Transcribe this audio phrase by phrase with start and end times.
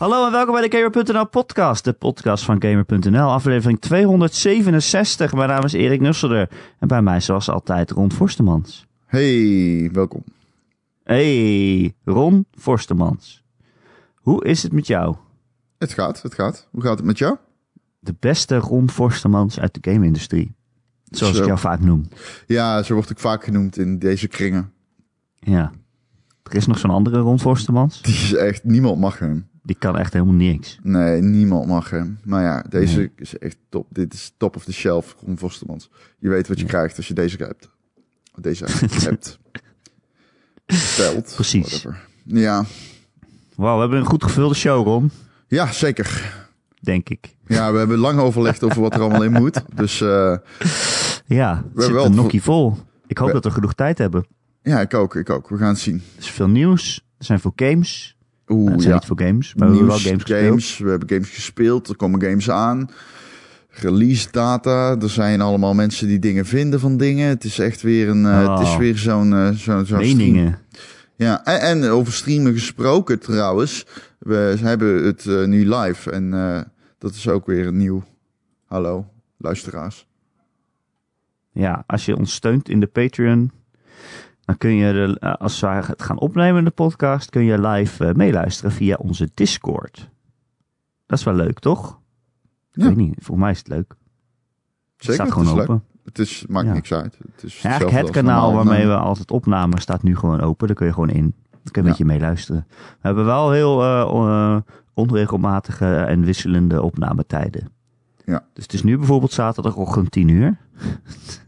[0.00, 5.32] Hallo en welkom bij de Gamer.nl podcast, de podcast van Gamer.nl, aflevering 267.
[5.32, 8.86] Mijn naam is Erik Nusselder en bij mij zoals altijd Ron Forstemans.
[9.06, 10.24] Hey, welkom.
[11.04, 13.44] Hey, Ron Forstemans.
[14.14, 15.16] Hoe is het met jou?
[15.78, 16.68] Het gaat, het gaat.
[16.70, 17.36] Hoe gaat het met jou?
[17.98, 20.54] De beste Ron Forstemans uit de game-industrie.
[21.04, 21.40] Zoals Zo.
[21.40, 22.08] ik jou vaak noem.
[22.46, 24.72] Ja, zo word ik vaak genoemd in deze kringen.
[25.38, 25.72] Ja.
[26.42, 28.02] Er is nog zo'n andere Ron Forstemans.
[28.02, 29.49] Die is echt, niemand mag hem.
[29.62, 30.78] Die kan echt helemaal niks.
[30.82, 32.18] Nee, niemand mag hem.
[32.24, 33.10] Maar ja, deze Nee.
[33.16, 33.86] is echt top.
[33.90, 35.90] Dit is top of the shelf, Ron Vostermans.
[36.18, 37.68] Je weet wat je krijgt als je deze hebt.
[38.40, 38.64] Deze
[39.04, 39.38] hebt.
[40.66, 41.32] Besteld.
[41.34, 41.60] Precies.
[41.82, 42.06] whatever.
[42.24, 42.64] Ja.
[43.54, 45.10] Wauw, we hebben een goed gevulde show, Ron.
[45.48, 46.38] ja, zeker.
[46.80, 47.36] Denk ik.
[47.46, 49.62] Ja, we hebben lang overlegd over wat er allemaal in moet.
[49.74, 50.08] Dus eh,
[51.26, 52.76] Ja, het hebben wel een nokkie vol.
[53.06, 54.26] Ik hoop We- dat we genoeg tijd hebben.
[54.62, 55.48] ja, ik ook, ik ook.
[55.48, 55.94] We gaan het zien.
[56.16, 57.04] Er is veel nieuws.
[57.18, 58.16] Er zijn veel games.
[58.50, 58.94] Oeh, Nou, zijn ja.
[58.94, 60.22] niet veel games, maar we hebben wel Nieuws, games
[60.62, 60.78] gespeeld.
[60.84, 61.88] We hebben games gespeeld.
[61.88, 62.90] Er komen games aan.
[63.70, 64.96] Release data.
[65.00, 67.28] Er zijn allemaal mensen die dingen vinden van dingen.
[67.28, 68.26] Het is echt weer een.
[68.26, 68.58] eh, Oh.
[68.58, 69.32] Het is weer zo'n.
[69.34, 69.98] eh, zo'n zo'n.
[69.98, 70.58] Meningen.
[71.16, 73.86] Ja, en, en over streamen gesproken trouwens.
[74.18, 76.10] We hebben het eh, nu live.
[76.10, 76.30] En
[76.98, 78.02] dat is ook weer een nieuw.
[78.66, 79.06] Hallo,
[79.36, 80.06] luisteraars.
[81.52, 83.50] Ja, als je ons steunt in de Patreon,
[84.50, 87.60] dan kun je, de, eh, als we het gaan opnemen in de podcast, kun je
[87.60, 90.10] live eh, meeluisteren via onze Discord.
[91.06, 92.00] Dat is wel leuk, toch?
[92.72, 92.86] Ik Ja.
[92.88, 93.88] weet niet, volgens mij is het leuk.
[93.88, 93.98] Het
[94.96, 95.68] Zeker, staat het gewoon is leuk.
[95.70, 95.84] open.
[96.04, 96.72] Het is, maakt Ja.
[96.72, 97.18] niks uit.
[97.34, 100.66] Het is Ja, eigenlijk het kanaal waarmee we altijd opnamen staat nu gewoon open.
[100.66, 101.34] Daar kun je gewoon in.
[101.50, 102.66] Dan kun je een beetje meeluisteren.
[102.68, 104.56] We hebben wel heel eh,
[104.94, 107.68] onregelmatige en wisselende opnametijden.
[108.24, 108.44] Ja.
[108.52, 110.56] Dus het is nu bijvoorbeeld zaterdagochtend 10 uur.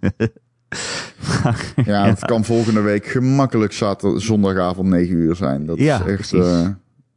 [1.84, 5.66] Ja, het kan volgende week gemakkelijk zaterdag, zondagavond 9 uur zijn.
[5.66, 6.32] Dat Ja, is echt.
[6.32, 6.68] eh,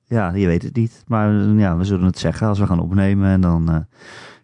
[0.07, 1.03] Ja, je weet het niet.
[1.07, 3.29] Maar eh, ja, we zullen het zeggen als we gaan opnemen.
[3.29, 3.77] En dan eh,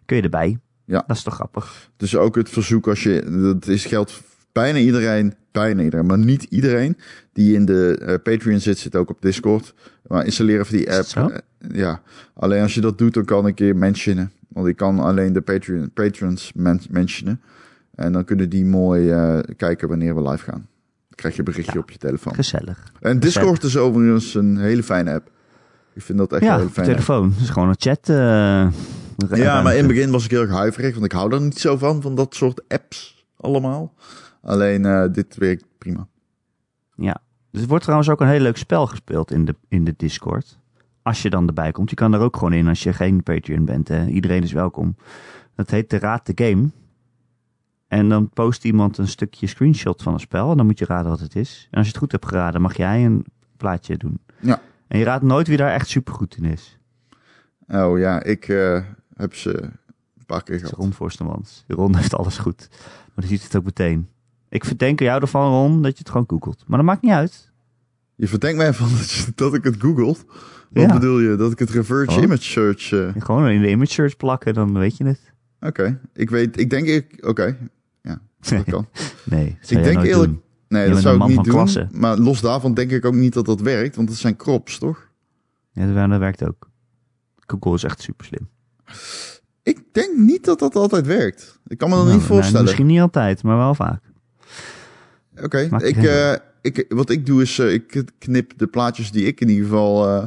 [0.06, 0.58] kun je erbij.
[0.84, 1.04] Ja.
[1.06, 1.90] Dat is toch grappig.
[1.96, 4.22] Dus ook het verzoek als je, dat is geldt
[4.52, 6.96] bijna iedereen, bijna iedereen, maar niet iedereen
[7.32, 9.74] die in de eh, Patreon zit, zit ook op Discord.
[10.06, 11.42] Maar installeer even die app.
[11.72, 12.00] ja,
[12.34, 14.32] alleen als je dat doet, dan kan ik je mentionen.
[14.48, 17.40] Want ik kan alleen de Patreon, patrons men mentionen.
[17.94, 20.66] En dan kunnen die mooi eh, kijken wanneer we live gaan.
[21.08, 21.80] Dan krijg je een berichtje Ja.
[21.80, 22.34] op je telefoon.
[22.34, 22.92] Gezellig.
[23.00, 25.30] En Discord is overigens een hele fijne app.
[25.94, 27.00] Ik vind dat echt een Ja, hele op fijne app.
[27.00, 27.30] telefoon.
[27.30, 28.08] Het is gewoon een chat.
[28.08, 31.40] eh, Ja, maar in het begin was ik heel erg huiverig, want ik hou er
[31.40, 33.94] niet zo van, van dat soort apps allemaal.
[34.42, 36.06] Alleen eh, dit werkt prima.
[36.96, 37.16] Ja.
[37.50, 40.58] Dus er wordt trouwens ook een heel leuk spel gespeeld in de, in de Discord.
[41.02, 41.90] Als je dan erbij komt.
[41.90, 43.88] Je kan er ook gewoon in als je geen Patreon bent.
[43.88, 44.06] Hè.
[44.06, 44.96] Iedereen is welkom.
[45.54, 46.70] Dat heet de Raad de Game.
[47.98, 50.50] En dan post iemand een stukje screenshot van een spel.
[50.50, 51.68] En dan moet je raden wat het is.
[51.70, 53.24] En als je het goed hebt geraden, mag jij een
[53.56, 54.18] plaatje doen.
[54.40, 54.60] Ja.
[54.88, 56.78] En je raadt nooit wie daar echt supergoed in is.
[57.68, 58.82] Oh ja, ik eh,
[59.16, 60.74] heb ze een paar keer gehad.
[60.74, 61.64] Ron Forstemans.
[61.68, 62.68] Ron heeft alles goed.
[62.70, 64.08] Maar dan ziet het ook meteen.
[64.48, 66.64] Ik verdenk er jou ervan, Ron, dat je het gewoon googelt.
[66.66, 67.50] Maar dat maakt niet uit.
[68.14, 68.88] Je verdenkt mij van
[69.34, 70.24] dat, ik het googelt.
[70.70, 70.92] Wat Ja.
[70.92, 71.36] bedoel je?
[71.36, 72.22] Dat ik het reverse Oh.
[72.22, 72.92] image search...
[72.92, 75.32] eh, Gewoon in de image search plakken, dan weet je het.
[75.60, 77.26] Oké, ik weet, ik denk ik...
[77.26, 77.56] Oké,
[78.48, 78.86] dat kan.
[79.24, 80.30] Nee, dat ik denk eerlijk...
[80.30, 80.42] doen.
[80.68, 81.54] Nee, Je dat zou ik niet doen.
[81.54, 81.88] klasse.
[81.92, 85.10] Maar los daarvan denk ik ook niet dat dat werkt, want het zijn crops, toch?
[85.70, 86.70] Ja, dat werkt ook.
[87.46, 88.48] Google is echt super slim.
[89.62, 91.58] Ik denk niet dat dat altijd werkt.
[91.66, 92.52] Ik kan me dat niet voorstellen.
[92.52, 94.02] Nou, misschien niet altijd, maar wel vaak.
[95.42, 99.40] Oké, ik, eh, ik, wat ik doe is, eh, ik knip de plaatjes die ik
[99.40, 100.26] in ieder geval eh,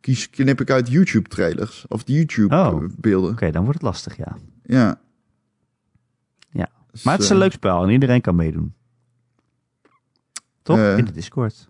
[0.00, 2.84] kies, knip ik uit YouTube trailers of de YouTube Oh.
[2.96, 3.30] beelden.
[3.30, 4.36] Oké, dan wordt het lastig, ja.
[4.62, 5.00] Ja.
[7.04, 8.74] Maar het is eh, een leuk spel en iedereen kan meedoen.
[10.62, 10.78] Toch?
[10.78, 10.98] Eh.
[10.98, 11.68] in de Discord.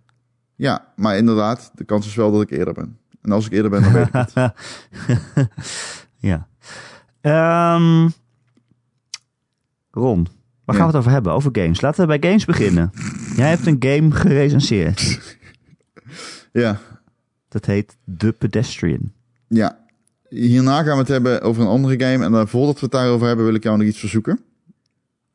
[0.55, 2.99] Ja, maar inderdaad, de kans is wel dat ik eerder ben.
[3.23, 4.53] En als ik eerder ben, dan weet ik het.
[6.31, 6.49] ja.
[7.21, 8.09] Ehm,
[9.91, 10.27] Ron,
[10.65, 11.33] waar gaan we het over hebben?
[11.33, 11.81] Over games.
[11.81, 12.91] Laten we bij games beginnen.
[13.37, 15.01] Jij hebt een game gerecenseerd.
[16.53, 16.79] Ja,
[17.49, 19.13] Dat heet The Pedestrian.
[19.49, 19.85] ja.
[20.29, 22.25] Hierna gaan we het hebben over een andere game.
[22.25, 24.41] En dan, voordat we het daarover hebben, wil ik jou nog iets verzoeken.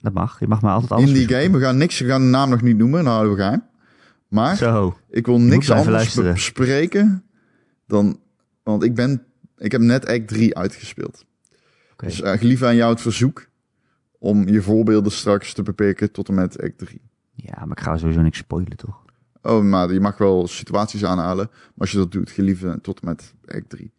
[0.01, 0.39] Dat mag.
[0.39, 2.49] Je mag maar altijd alles in die game, we gaan niks, we gaan de naam
[2.49, 3.63] nog niet noemen, dan houden we geheim.
[4.27, 4.97] Maar Zo.
[5.09, 7.23] Ik wil niks anders bespreken
[7.87, 8.19] dan...
[8.63, 9.25] Want ik ben...
[9.57, 11.25] Ik heb net Act 3 uitgespeeld.
[11.97, 13.47] Dus uh, lief aan jou het verzoek
[14.19, 17.01] om je voorbeelden straks te beperken tot en met Act 3.
[17.33, 19.03] Ja, maar ik ga sowieso niks spoilen, toch?
[19.41, 21.47] Oh, maar je mag wel situaties aanhalen.
[21.49, 23.93] Maar als je dat doet, geliefde tot en met Act 3.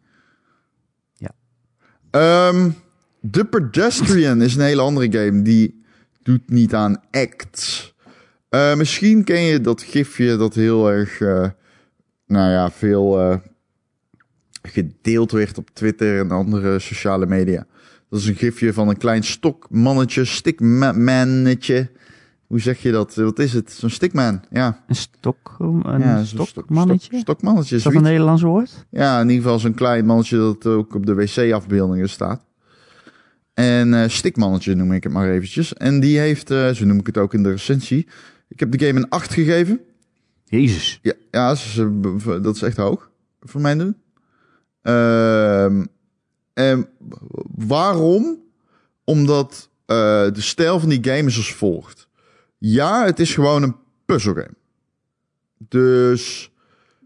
[1.13, 1.31] Ja.
[2.09, 2.69] Ehm,
[3.31, 5.41] The Pedestrian is een hele andere game.
[5.41, 5.82] Die
[6.23, 7.93] doet niet aan acts.
[8.49, 11.21] Eh, misschien ken je dat gifje dat heel erg...
[11.21, 11.49] eh,
[12.27, 13.19] nou ja, veel...
[13.19, 13.37] eh,
[14.61, 17.65] gedeeld werd op Twitter en andere sociale media.
[18.09, 21.89] Dat is een gifje van een klein stokmannetje, stickmannetje.
[22.47, 23.15] Hoe zeg je dat?
[23.15, 23.71] Wat is het?
[23.71, 24.83] Zo'n stickman, ja.
[24.87, 27.07] Een stok, een ja stokmannetje?
[27.07, 27.75] Stok, stokmannetje.
[27.75, 28.01] is dat een.
[28.01, 28.85] Nederlands woord?
[28.89, 32.45] Ja, in ieder geval zo'n klein mannetje dat ook op de wc-afbeeldingen staat.
[33.53, 35.73] En stikmannetje noem ik het maar eventjes.
[35.73, 38.07] En die heeft, eh, zo noem ik het ook in de recensie.
[38.47, 39.79] Ik heb de game een 8 gegeven.
[40.45, 40.99] Jezus.
[41.01, 43.11] Ja, ja dat, is, b- dat is echt hoog
[43.41, 43.97] voor mijn doen.
[44.81, 45.85] Ehm,
[46.53, 46.87] en
[47.55, 48.41] waarom?
[49.03, 49.95] Omdat eh,
[50.31, 52.07] de stijl van die game is als volgt.
[52.57, 54.53] Ja, het is gewoon een puzzelgame.
[55.57, 56.51] Dus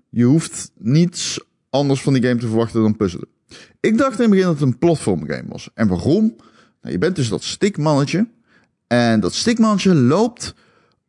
[0.10, 1.40] je hoeft niets
[1.70, 3.28] anders van die game te verwachten dan puzzelen.
[3.88, 5.70] Ik dacht in het begin dat het een platformgame was.
[5.74, 6.36] En waarom?
[6.82, 8.28] Nou, je bent dus dat stikmannetje.
[8.88, 10.56] En dat stikmannetje loopt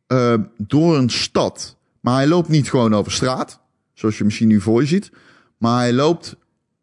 [0.07, 1.77] eh, door een stad.
[1.99, 3.59] Maar hij loopt niet gewoon over straat.
[3.93, 5.11] Zoals je misschien nu voor je ziet.
[5.57, 6.35] Maar hij loopt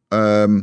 [0.09, 0.63] ehm,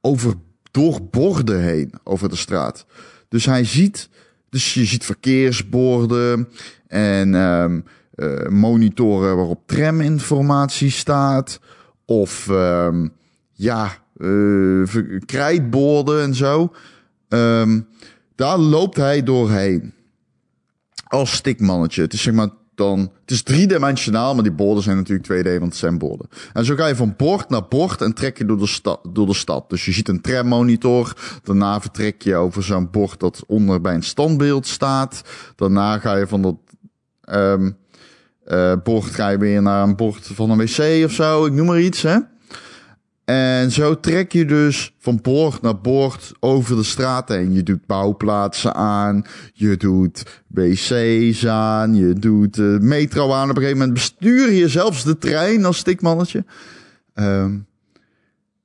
[0.00, 0.34] over,
[0.70, 2.86] door borden heen over de straat.
[3.28, 4.08] Dus hij ziet,
[4.48, 6.48] dus je ziet verkeersborden
[6.86, 7.80] en ehm,
[8.14, 11.60] eh, monitoren waarop traminformatie staat.
[12.04, 13.08] Of ehm,
[13.52, 16.72] ja, eh, ver- krijtborden en zo.
[17.28, 17.80] Ehm,
[18.34, 19.92] daar loopt hij doorheen.
[21.06, 22.02] Als stikmannetje.
[22.02, 22.98] Het is zeg maar dan.
[23.20, 26.28] Het is driedimensionaal, maar die borden zijn natuurlijk 2D, want het zijn borden.
[26.52, 29.26] En zo ga je van bord naar bord en trek je door de, sta door
[29.26, 29.70] de stad.
[29.70, 31.16] Dus je ziet een trammonitor.
[31.42, 35.22] Daarna vertrek je over zo'n bord dat onder bij een standbeeld staat.
[35.56, 36.56] Daarna ga je van dat
[37.20, 37.70] ehm
[38.44, 41.46] eh, bord ga je weer naar een bord van een wc of zo.
[41.46, 42.18] Ik noem maar iets, hè.
[43.24, 47.52] En zo trek je dus van bord naar bord over de straat heen.
[47.52, 53.50] Je doet bouwplaatsen aan, je doet wc's aan, je doet de metro aan.
[53.50, 56.44] Op een gegeven moment bestuur je zelfs de trein als stikmannetje.
[57.14, 57.58] Ehm,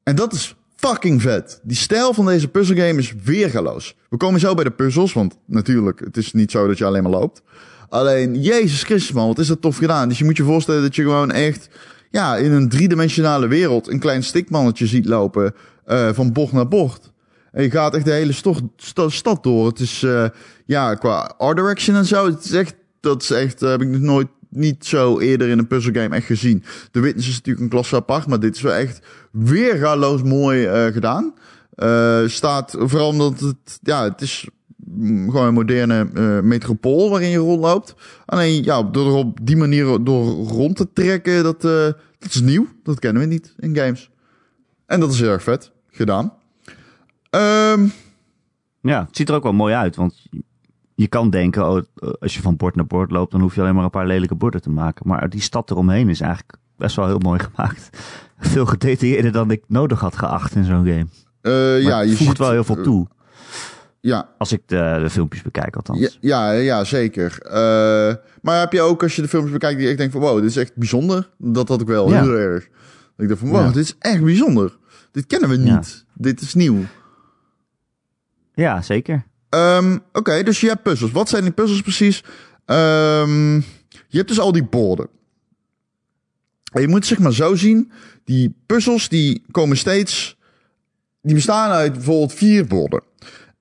[0.03, 1.59] en dat is fucking vet.
[1.63, 3.95] Die stijl van deze puzzelgame is weergaloos.
[4.09, 7.03] We komen zo bij de puzzels, want natuurlijk, het is niet zo dat je alleen
[7.03, 7.41] maar loopt.
[7.89, 10.09] Alleen, Jezus Christus man, wat is dat tof gedaan.
[10.09, 11.69] Dus je moet je voorstellen dat je gewoon echt
[12.09, 15.53] ja, in een driedimensionale wereld een klein stikmannetje ziet lopen
[15.85, 17.11] eh, van bocht naar bocht.
[17.51, 18.33] En je gaat echt de hele
[19.07, 19.67] stad door.
[19.67, 20.25] Het is, eh,
[20.65, 23.87] ja, qua art direction en zo, het is echt, dat is echt, eh, heb ik
[23.87, 26.63] nog nooit, niet zo eerder in een puzzelgame echt gezien.
[26.91, 28.99] The Witness is natuurlijk een klasse apart, maar dit is wel echt
[29.31, 31.33] weergaloos mooi gedaan.
[32.29, 34.47] Staat, vooral omdat het, ja, het is
[35.29, 37.95] gewoon een moderne eh, metropool waarin je rondloopt.
[38.25, 41.71] Alleen, ja, door er op die manier door rond te trekken, dat, eh,
[42.19, 42.67] dat is nieuw.
[42.83, 44.09] Dat kennen we niet in games.
[44.85, 46.33] En dat is heel erg vet gedaan.
[47.29, 47.87] Ehm,
[48.81, 50.27] Ja, het ziet er ook wel mooi uit, want
[50.95, 51.81] je- kan denken, oh,
[52.19, 54.35] als je van bord naar bord loopt, dan hoef je alleen maar een paar lelijke
[54.35, 55.07] borden te maken.
[55.07, 57.89] Maar die stad eromheen is eigenlijk best wel heel mooi gemaakt.
[58.39, 61.05] Veel gedetailleerder dan ik nodig had geacht in zo'n game.
[61.41, 63.07] eh, Maar ja, je voegt ziet, wel heel veel toe,
[64.01, 66.17] Ja, als ik de, de filmpjes bekijk althans.
[66.21, 67.37] Ja, ja, ja zeker.
[67.41, 70.35] Eh, maar heb je ook, als je de films bekijkt, die ik denk van, wow,
[70.41, 71.29] dit is echt bijzonder.
[71.37, 72.21] Dat had ik wel Ja.
[72.21, 72.63] heel erg.
[72.67, 72.71] Dat
[73.17, 73.71] ik dacht van, wow, Ja.
[73.71, 74.77] dit is echt bijzonder.
[75.11, 76.05] Dit kennen we niet.
[76.13, 76.77] Dit is nieuw.
[78.53, 79.25] Ja, zeker.
[79.49, 81.11] Ehm, Oké, dus je hebt puzzels.
[81.11, 82.23] Wat zijn die puzzels precies?
[82.65, 83.55] Ehm,
[84.07, 85.07] je hebt dus al die borden.
[86.71, 87.91] En je moet het zeg maar zo zien.
[88.23, 90.37] Die puzzels die komen steeds...
[91.21, 93.01] Die bestaan uit bijvoorbeeld vier borden.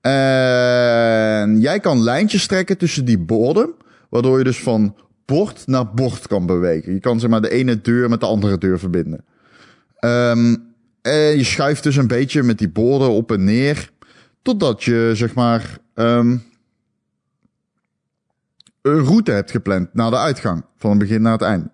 [0.01, 3.73] En jij kan lijntjes trekken tussen die borden.
[4.09, 6.93] Waardoor je dus van bord naar bord kan bewegen.
[6.93, 9.25] Je kan zeg maar de ene deur met de andere deur verbinden.
[9.95, 10.55] Ehm,
[11.01, 13.91] en je schuift dus een beetje met die borden op en neer.
[14.41, 16.37] Totdat je, zeg maar, ehm,
[18.81, 20.63] een route hebt gepland naar de uitgang.
[20.77, 21.69] Van het begin naar het einde.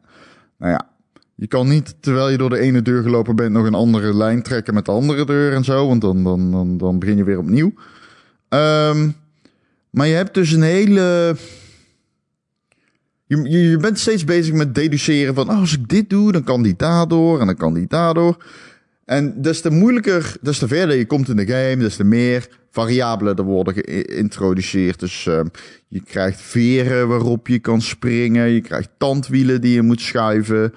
[0.57, 0.89] Nou ja,
[1.35, 4.43] je kan niet, terwijl je door de ene deur gelopen bent, nog een andere lijn
[4.43, 5.87] trekken met de andere deur en zo.
[5.87, 7.73] Want dan, dan, dan, dan begin je weer opnieuw.
[8.49, 9.09] Ehm,
[9.89, 11.35] maar je hebt dus een hele...
[13.27, 15.49] Je, je, bent steeds bezig met deduceren van...
[15.49, 18.43] Oh, als ik dit doe, dan kan die daardoor en dan kan die daardoor.
[19.05, 22.47] En des te moeilijker, des te verder je komt in de game, des te meer
[22.71, 24.99] variabelen er worden geïntroduceerd.
[24.99, 25.39] Dus uh,
[25.87, 28.49] je krijgt veren waarop je kan springen.
[28.49, 30.73] Je krijgt tandwielen die je moet schuiven.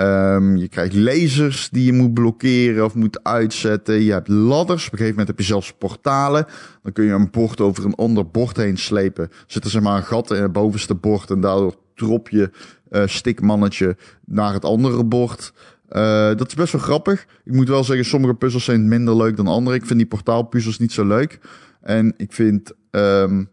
[0.00, 4.02] Um, je krijgt lasers die je moet blokkeren of moet uitzetten.
[4.02, 4.86] Je hebt ladders.
[4.86, 6.46] Op een gegeven moment heb je zelfs portalen.
[6.82, 9.28] Dan kun je een bord over een ander bord heen slepen.
[9.46, 12.50] Zit er zeg maar een gat in het bovenste bord en daardoor drop je
[12.90, 15.52] uh, stikmannetje naar het andere bord.
[15.90, 17.26] Uh, dat is best wel grappig.
[17.44, 19.76] Ik moet wel zeggen, sommige puzzels zijn minder leuk dan andere.
[19.76, 21.38] Ik vind die portaalpuzzels niet zo leuk.
[21.80, 23.48] En ik vind, um,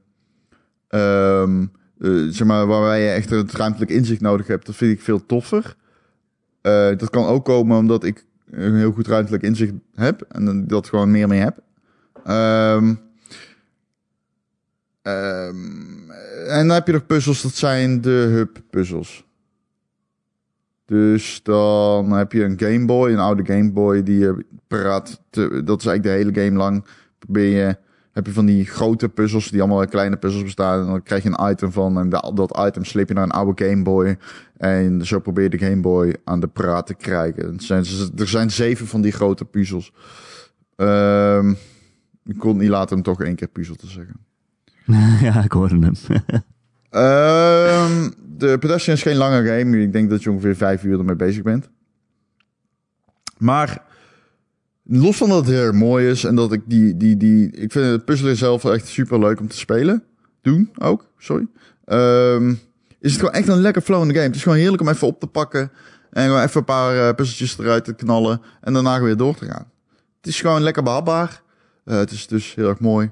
[0.90, 5.02] um, uh, zeg maar, waarbij je echt het ruimtelijk inzicht nodig hebt, dat vind ik
[5.02, 5.76] veel toffer.
[6.68, 10.22] Uh, dat kan ook komen omdat ik een heel goed ruimtelijk inzicht heb.
[10.22, 11.60] En dat gewoon meer mee heb.
[12.24, 12.96] Ehm,
[15.02, 16.12] ehm,
[16.48, 19.26] en dan heb je nog puzzels, dat zijn de hub puzzels.
[20.86, 25.64] Dus dan heb je een Game Boy, een oude Game Boy, die je paraat, te,
[25.64, 26.86] dat is eigenlijk de hele game lang.
[27.20, 27.78] Probeer je,
[28.18, 30.80] heb je van die grote puzzels, die allemaal uit kleine puzzels bestaan.
[30.82, 33.32] En dan krijg je een item van, en da- dat item sleep je naar een
[33.32, 34.18] oude Game Boy.
[34.58, 37.52] En zo probeer je de Game Boy aan de praat te krijgen.
[37.52, 39.94] Het zijn, er zijn zeven van die grote puzzels.
[40.76, 41.50] Ehm,
[42.26, 44.16] ik kon niet laten om toch één keer puzzel te zeggen.
[45.28, 45.94] ja, ik hoorde hem.
[46.90, 49.82] Ehm, de Pedestrian is geen lange game.
[49.82, 51.70] Ik denk dat je ongeveer vijf uur ermee bezig bent.
[53.38, 53.82] Maar
[54.88, 57.72] los van dat het heel erg mooi is en dat ik die, die, die, ik
[57.72, 60.04] vind het puzzelen zelf echt super leuk om te spelen.
[60.42, 61.48] Doen ook, sorry.
[61.86, 62.50] Ehm,
[63.00, 64.26] is het gewoon echt een lekker flow in de game.
[64.26, 65.72] Het is gewoon heerlijk om even op te pakken
[66.12, 69.46] en gewoon even een paar eh, puzzeltjes eruit te knallen en daarna weer door te
[69.46, 69.72] gaan.
[70.18, 71.42] Het is gewoon lekker behapbaar.
[71.84, 73.12] Eh, het is dus heel erg mooi.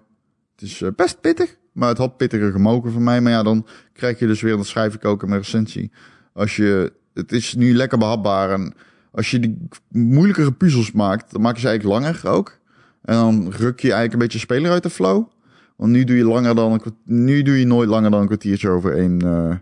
[0.56, 3.22] Het is eh, best pittig, maar het had pittiger gemogen voor mij.
[3.22, 5.92] Maar ja, dan krijg je dus weer, dat schrijf ik ook in mijn recensie.
[6.34, 8.74] Als je, het is nu lekker behapbaar en
[9.16, 9.58] als je die
[9.90, 12.60] moeilijkere puzzels maakt, dan maak je ze eigenlijk langer ook.
[13.02, 15.28] En dan ruk je eigenlijk een beetje speler uit de flow.
[15.76, 18.70] Want nu doe je langer dan een, nu doe je nooit langer dan een kwartiertje
[18.70, 19.56] over één, eh,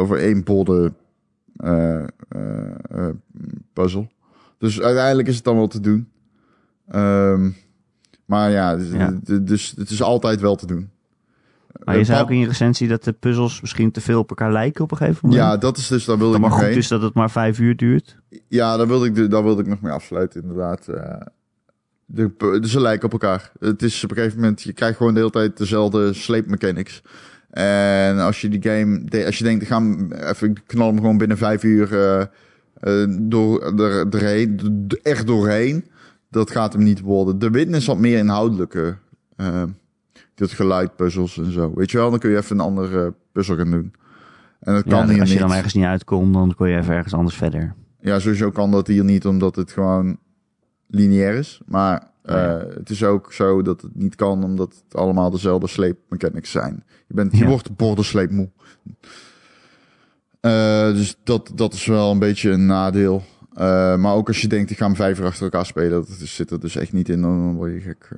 [0.00, 0.94] over één bodem
[1.56, 2.06] eh, eh,
[2.90, 3.08] eh,
[3.72, 4.08] puzzel.
[4.58, 6.08] Dus uiteindelijk is het dan wel te doen.
[6.88, 7.50] Ehm,
[8.24, 9.18] maar ja, Ja.
[9.42, 10.90] dus het is altijd wel te doen.
[11.84, 14.52] Maar je zei ook in je recensie dat de puzzels misschien te veel op elkaar
[14.52, 15.42] lijken op een gegeven moment.
[15.44, 16.76] Ja, dat is dus, daar wilde ik maar nog goed heen.
[16.78, 18.16] is dat het maar vijf uur duurt.
[18.48, 20.88] Ja, daar wilde ik, daar wilde ik nog mee afsluiten, inderdaad.
[20.88, 21.20] Eh,
[22.04, 23.52] de, de, ze lijken op elkaar.
[23.60, 27.02] Het is op een gegeven moment, je krijgt gewoon de hele tijd dezelfde sleepmechanics.
[27.50, 30.86] En als je die game, de- als je denkt, ik ga hem even ik knal
[30.88, 34.56] hem gewoon binnen vijf uur eh, eh, door, er, erheen,
[34.88, 35.84] d- echt doorheen.
[36.30, 37.38] Dat gaat hem niet worden.
[37.38, 38.96] De Witness had meer inhoudelijke,
[40.34, 41.72] dat geluidpuzzels en zo.
[41.74, 43.92] Weet je wel, dan kun je even een andere puzzel gaan doen.
[44.60, 45.44] En dat kan Ja, hier als je niet.
[45.48, 47.74] dan ergens niet uitkomt, dan kon je even ergens anders verder.
[48.00, 50.18] Ja, sowieso kan dat hier niet, omdat het gewoon
[50.86, 51.60] lineair is.
[51.66, 52.64] Maar eh, Ja.
[52.74, 56.84] het is ook zo dat het niet kan, omdat het allemaal dezelfde sleepmechanics zijn.
[57.06, 57.46] Je, bent, je Ja.
[57.48, 58.50] wordt bordensleepmoe.
[60.40, 63.22] Eh dus dat, dat is wel een beetje een nadeel.
[63.52, 66.08] Eh, maar ook als je denkt, ik ga hem vijf uur achter elkaar spelen, dat
[66.10, 68.08] zit er dus echt niet in, dan word je gek.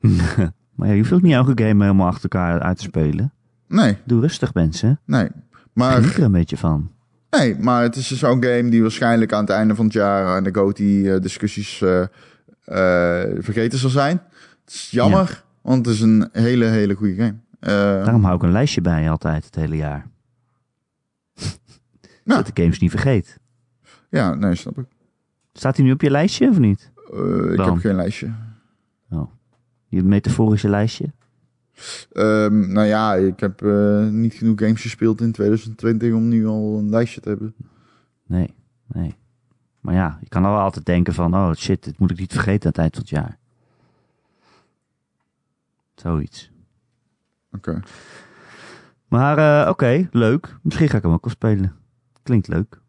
[0.76, 0.78] eh.
[0.78, 3.32] Maar ja, je hoeft ook niet elke game helemaal achter elkaar uit te spelen.
[3.68, 5.00] Nee, Doe rustig, mensen.
[5.04, 5.28] nee.
[5.72, 6.90] Maar Geniet er een beetje van.
[7.30, 10.44] Nee, maar het is zo'n game die waarschijnlijk aan het einde van het jaar aan
[10.44, 14.22] de GOTY-discussies eh, eh, vergeten zal zijn.
[14.64, 17.34] Het is jammer, want het is een hele, hele goede game.
[17.60, 17.70] Eh,
[18.04, 20.06] Daarom hou ik een lijstje bij altijd het hele jaar.
[22.24, 22.42] Nou.
[22.42, 23.38] Dat de games niet vergeet.
[24.10, 24.84] ja, nee, snap ik.
[25.52, 26.90] Staat hij nu op je lijstje of niet?
[27.12, 28.30] Eh, ik heb geen lijstje.
[29.88, 31.12] Je metaforische lijstje?
[32.12, 36.78] Ehm, nou ja, ik heb eh, niet genoeg games gespeeld in 2020 om nu al
[36.78, 37.54] een lijstje te hebben.
[38.26, 38.54] Nee,
[38.86, 39.14] nee.
[39.80, 42.62] Maar ja, je kan wel altijd denken van, oh shit, dit moet ik niet vergeten
[42.62, 43.38] aan het eind van het jaar.
[45.94, 46.50] Zoiets.
[47.52, 47.80] Oké.
[49.08, 50.56] Maar eh, oké, leuk.
[50.62, 51.76] Misschien ga ik hem ook wel spelen.
[52.22, 52.80] Klinkt leuk.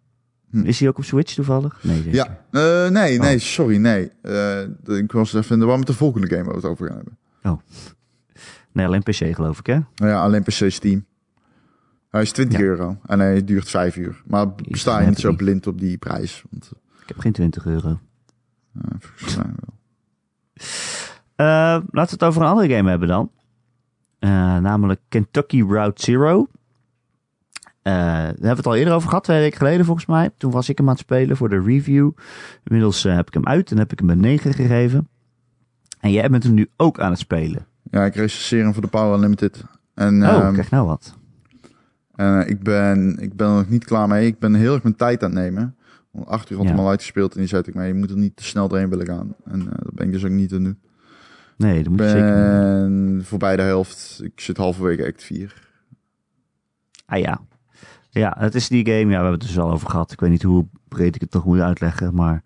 [0.62, 0.68] Hm.
[0.68, 1.80] Is hij ook op Switch toevallig?
[1.84, 2.14] Nee, zeker.
[2.14, 3.42] Ja, eh, nee, nee, Oh.
[3.42, 4.12] sorry, nee.
[4.22, 6.88] Eh, ik was even in de war met de volgende game waar we het over
[6.88, 7.18] gaan hebben.
[8.72, 9.74] Nee, alleen PC geloof ik, hè?
[9.96, 11.06] Nou ja, alleen PC Steam.
[12.10, 12.66] Hij is 20 Ja.
[12.66, 14.22] euro en hij duurt 5 uur.
[14.26, 16.44] Maar sta je niet zo blind op die prijs.
[16.50, 16.72] Want,
[17.02, 17.90] Ik heb geen 20 euro.
[18.74, 19.76] eh, volgens mij wel.
[21.36, 21.46] Eh,
[21.92, 23.32] laten we het over een andere game hebben dan.
[24.20, 26.48] Eh, namelijk Kentucky Route Zero.
[27.88, 30.30] Eh, daar hebben we het al eerder over gehad, twee weken geleden volgens mij.
[30.38, 32.12] Toen was ik hem aan het spelen voor de review.
[32.64, 35.08] Inmiddels eh, heb ik hem uit en heb ik hem een 9 gegeven.
[36.00, 37.66] En jij bent hem nu ook aan het spelen.
[37.92, 39.64] Ja, ik recenseer hem voor de Power Unlimited.
[39.94, 41.16] En oh, ehm, krijg nou wat.
[42.16, 44.28] eh, ik, ben, ik ben er nog niet klaar mee.
[44.28, 45.76] Ik ben heel erg mijn tijd aan het nemen.
[46.12, 46.72] Want acht uur had Ja.
[46.74, 48.90] hem al uitgespeeld en die zei ik mij, je moet er niet te snel doorheen
[48.90, 49.36] willen gaan.
[49.46, 50.80] En dat ben ik dus ook niet aan doen.
[51.58, 52.36] Nee, dat moet je zeker niet.
[52.36, 54.20] ben voorbij de helft.
[54.24, 55.54] Ik zit halverwege act 4.
[57.06, 57.40] Ah ja.
[58.18, 59.00] Ja, het is die game.
[59.00, 60.12] Ja, we hebben het dus al over gehad.
[60.12, 62.14] Ik weet niet hoe breed ik het toch moet uitleggen.
[62.14, 62.44] Maar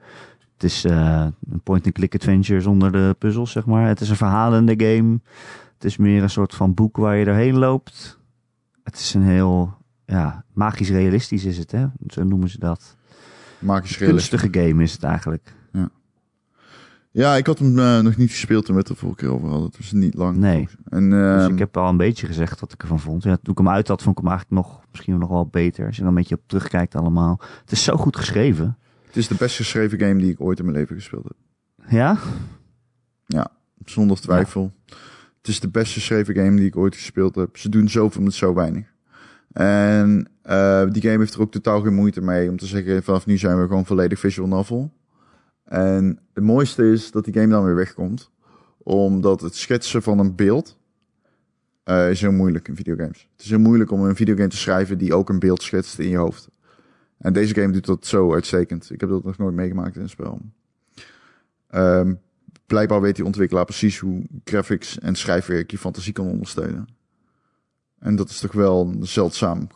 [0.53, 3.87] het is eh, een point-and-click adventure zonder de puzzels, zeg maar.
[3.87, 5.19] Het is een verhalende game.
[5.73, 8.19] Het is meer een soort van boek waar je doorheen loopt.
[8.83, 9.73] Het is een heel,
[10.05, 11.85] ja, magisch realistisch is het, hè?
[12.07, 12.95] Zo noemen ze dat.
[13.59, 14.29] Magisch realistisch.
[14.29, 15.53] Kunstige game is het eigenlijk.
[17.11, 19.47] Ja, ik had hem eh, nog niet gespeeld toen we het er vorige keer over
[19.47, 19.67] hadden.
[19.67, 20.37] Het was niet lang.
[20.37, 20.67] Nee.
[20.89, 23.23] En, Dus ehm, ik heb al een beetje gezegd wat ik ervan vond.
[23.23, 25.85] Ja, toen ik hem uit had, vond ik hem eigenlijk nog, misschien nog wel beter.
[25.85, 27.39] Als je er een beetje op terugkijkt allemaal.
[27.61, 28.77] Het is zo goed geschreven.
[29.05, 31.35] Het is de best geschreven game die ik ooit in mijn leven gespeeld heb.
[31.89, 32.17] Ja?
[33.85, 34.71] Zonder twijfel.
[35.37, 37.57] Het is de best geschreven game die ik ooit gespeeld heb.
[37.57, 38.85] Ze doen zoveel met zo weinig.
[39.51, 43.25] En eh, die game heeft er ook totaal geen moeite mee om te zeggen: vanaf
[43.25, 44.91] nu zijn we gewoon volledig visual novel.
[45.71, 48.31] En het mooiste is dat die game dan weer wegkomt.
[48.77, 50.77] Omdat het schetsen van een beeld
[51.83, 53.27] eh, is heel moeilijk in videogames.
[53.31, 56.09] Het is heel moeilijk om een videogame te schrijven die ook een beeld schetst in
[56.09, 56.49] je hoofd.
[57.17, 58.89] En deze game doet dat zo uitstekend.
[58.91, 60.41] Ik heb dat nog nooit meegemaakt in een spel.
[61.67, 62.13] Ehm,
[62.65, 66.87] blijkbaar weet die ontwikkelaar precies hoe graphics en schrijfwerk je fantasie kan ondersteunen.
[67.99, 69.67] En dat is toch wel een zeldzaam,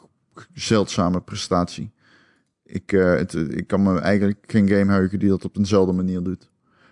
[0.53, 1.93] zeldzame prestatie.
[2.75, 6.23] Ik, eh, het, ik kan me eigenlijk geen game heugen die dat op eenzelfde manier
[6.23, 6.49] doet.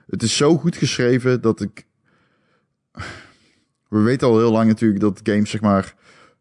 [0.08, 1.86] Het is zo goed geschreven dat ik.
[3.90, 5.96] We weten al heel lang natuurlijk dat games, zeg maar,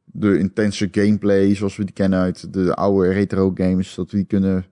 [0.04, 4.26] de intense gameplay zoals we die kennen uit de oude retro games, dat we die
[4.26, 4.66] kunnen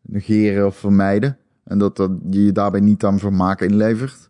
[0.00, 1.38] negeren of vermijden.
[1.64, 4.28] En dat, dat je daarbij niet aan vermaak inlevert.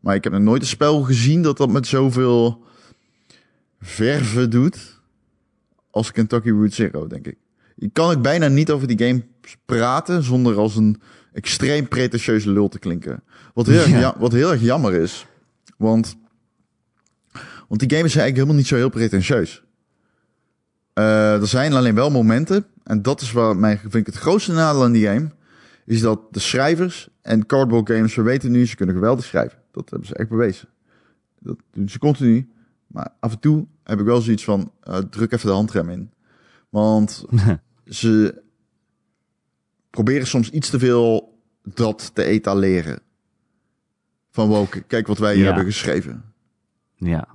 [0.00, 2.64] Maar ik heb nog nooit een spel gezien dat dat met zoveel
[3.80, 5.00] verven doet
[5.90, 7.36] als Kentucky Route Zero, denk ik.
[7.82, 9.22] Je kan ook bijna niet over die game
[9.64, 11.00] praten zonder als een
[11.32, 13.22] extreem pretentieuze lul te klinken.
[13.54, 13.98] Wat heel, erg, Ja.
[13.98, 15.26] ja- wat heel erg jammer is.
[15.76, 16.16] Want,
[17.68, 19.62] want die game is eigenlijk helemaal niet zo heel pretentieus.
[20.92, 24.52] Eh, er zijn alleen wel momenten, en dat is waar mij vind ik het grootste
[24.52, 25.30] nadeel aan die game,
[25.86, 29.58] is dat de schrijvers en Cardboard Games, we weten nu, ze kunnen geweldig schrijven.
[29.70, 30.68] Dat hebben ze echt bewezen.
[31.38, 32.50] Dat doen ze continu.
[32.86, 36.10] Maar af en toe heb ik wel zoiets van, eh, druk even de handrem in.
[36.70, 37.24] Want
[37.86, 38.42] ze
[39.90, 43.00] proberen soms iets te veel dat te etaleren.
[44.30, 45.46] Van wow, k- kijk wat wij hier Ja.
[45.46, 46.24] hebben geschreven.
[46.94, 47.28] Ja.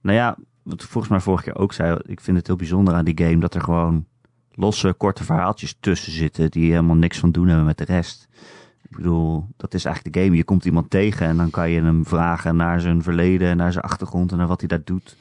[0.00, 2.94] Nou ja, wat ik volgens mij vorige keer ook zei, ik vind het heel bijzonder
[2.94, 4.06] aan die game dat er gewoon
[4.52, 8.28] losse, korte verhaaltjes tussen zitten die helemaal niks van doen hebben met de rest.
[8.82, 10.36] Ik bedoel, dat is eigenlijk de game.
[10.36, 13.72] Je komt iemand tegen en dan kan je hem vragen naar zijn verleden, en naar
[13.72, 15.16] zijn achtergrond en naar wat hij daar doet.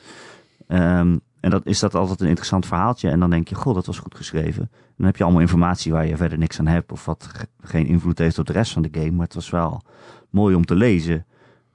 [0.68, 3.10] Ehm, en dat is dat altijd een interessant verhaaltje.
[3.10, 4.62] En dan denk je, god, dat was goed geschreven.
[4.72, 7.48] En dan heb je allemaal informatie waar je verder niks aan hebt of wat ge-
[7.62, 9.12] geen invloed heeft op de rest van de game.
[9.12, 9.82] Maar het was wel
[10.30, 11.26] mooi om te lezen.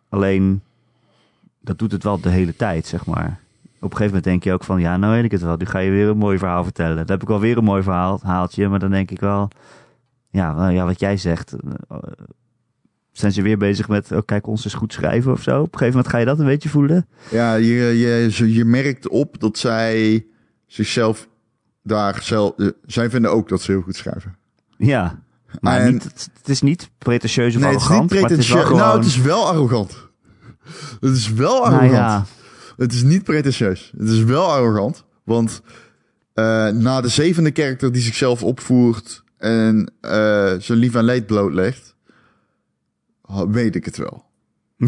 [0.08, 0.62] Alleen,
[1.60, 3.40] dat doet het wel de hele tijd, zeg maar.
[3.80, 5.56] Op een gegeven moment denk je ook van, ja, nou weet ik het wel.
[5.56, 6.96] Nu ga je weer een mooi verhaal vertellen.
[6.96, 8.68] Dan heb ik alweer een mooi verhaal, haaltje.
[8.68, 9.48] Maar dan denk ik wel,
[10.30, 11.56] ja, ja wat jij zegt.
[13.18, 15.56] Zijn ze weer bezig met, oh, kijk, ons is goed schrijven of zo?
[15.60, 17.06] Op een gegeven moment ga je dat een beetje voelen.
[17.30, 20.26] Ja, je, je, je merkt op dat zij
[20.66, 21.28] zichzelf
[21.82, 22.52] daar zelf...
[22.56, 24.36] eh, zij vinden ook dat ze heel goed schrijven.
[24.76, 25.22] Ja,
[25.60, 28.30] maar En- niet, het, het is niet pretentieus of nee, het is niet arrogant, maar
[28.30, 28.66] het is wel pretentieus.
[28.66, 28.78] gewoon...
[28.80, 30.08] Nou, het is wel arrogant.
[31.00, 31.92] Het is wel nou arrogant.
[31.96, 32.24] ja,
[32.76, 33.92] Het is niet pretentieus.
[33.98, 35.04] Het is wel arrogant.
[35.24, 35.60] Want
[36.34, 41.93] eh, na de zevende karakter die zichzelf opvoert en eh zijn lief en leed blootlegt,
[43.50, 44.24] weet ik het wel.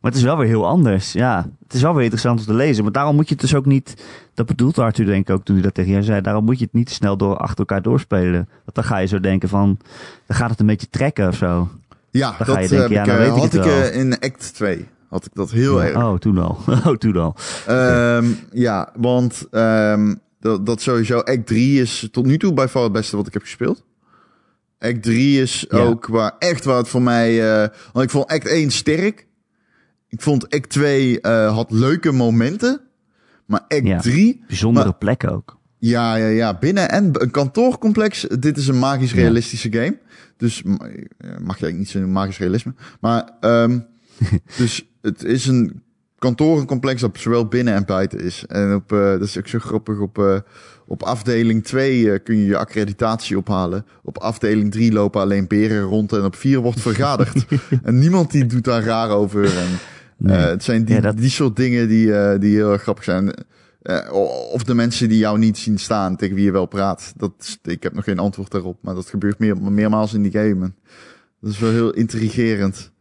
[0.00, 1.12] maar het is wel weer heel anders.
[1.12, 2.82] Ja, het is wel weer interessant om te lezen.
[2.82, 4.04] Maar daarom moet je het dus ook niet...
[4.34, 6.20] Dat bedoelt Arthur denk ik ook toen hij dat tegen jij zei.
[6.20, 8.48] Daarom moet je het niet snel door, achter elkaar doorspelen.
[8.64, 9.78] Want dan ga je zo denken van...
[10.26, 11.68] Dan gaat het een beetje trekken of zo.
[12.10, 13.64] Ja, Dan dat ga je denken, heb ja, ik, dan eh, weet ik had het
[13.64, 13.82] ik wel.
[13.82, 14.88] eh, in act 2.
[15.08, 15.96] Had ik dat heel erg.
[15.96, 16.58] Oh, toen al.
[16.86, 17.34] Oh, toen al.
[17.66, 21.18] Ehm, ja, want ehm, dat, dat sowieso.
[21.18, 23.84] Act 3 is tot nu toe bij far het beste wat ik heb gespeeld.
[24.84, 25.78] Act 3 is Ja.
[25.78, 27.62] ook waar, echt waar het voor mij...
[27.62, 29.26] eh, want ik vond Act 1 sterk.
[30.08, 32.80] Ik vond Act 2 eh, had leuke momenten.
[33.46, 34.00] Maar Act Ja.
[34.00, 34.42] 3...
[34.46, 35.60] Bijzondere Maar- plek ook.
[35.78, 36.58] Ja, ja, ja.
[36.58, 38.20] Binnen en een kantoorcomplex.
[38.38, 39.16] Dit is een magisch Ja.
[39.16, 39.98] realistische game.
[40.36, 42.74] Dus eh, mag je eigenlijk niet zeggen magisch realisme.
[43.00, 43.78] Maar ehm,
[44.58, 45.82] dus het is een
[46.24, 48.44] kantorencomplex dat zowel binnen en buiten is.
[48.48, 49.98] En op, eh, dat is ook zo grappig.
[49.98, 50.38] Op, eh,
[50.86, 53.86] op afdeling 2 eh, kun je je accreditatie ophalen.
[54.02, 56.12] Op afdeling 3 lopen alleen beren rond.
[56.12, 57.44] En op 4 wordt vergaderd.
[57.82, 59.44] en niemand die doet daar raar over.
[59.44, 59.68] En,
[60.16, 60.36] Nee.
[60.36, 63.34] het zijn die, Ja, dat- die soort dingen die, die heel erg grappig zijn.
[64.52, 67.12] Of de mensen die jou niet zien staan, tegen wie je wel praat.
[67.16, 70.32] Dat, is- ik heb nog geen antwoord daarop, maar dat gebeurt meer, meermaals in die
[70.32, 70.64] game.
[70.64, 70.76] En
[71.40, 72.92] Dat is wel heel intrigerend.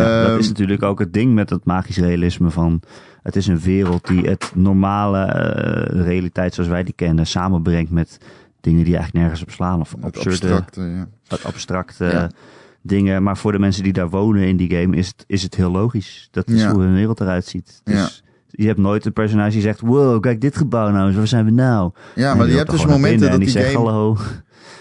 [0.00, 2.82] Ja, dat Ehm, is natuurlijk ook het ding met het magisch realisme van...
[3.22, 8.18] Het is een wereld die het normale eh, realiteit zoals wij die kennen samenbrengt met
[8.60, 9.80] dingen die eigenlijk nergens op slaan.
[9.80, 11.36] Of Het absurde, abstracte, ja.
[11.42, 12.30] abstracte Ja.
[12.82, 13.22] dingen.
[13.22, 15.70] Maar voor de mensen die daar wonen in die game is het, is het heel
[15.70, 16.28] logisch.
[16.30, 16.72] Dat is Ja.
[16.72, 17.80] hoe hun wereld eruit ziet.
[17.84, 19.80] Dus je hebt nooit een personage die zegt...
[19.80, 21.16] Wow, kijk dit gebouw nou eens.
[21.16, 21.90] Waar zijn we nou?
[22.14, 24.16] Ja, maar je hebt dus momenten dat die en die game zegt hallo.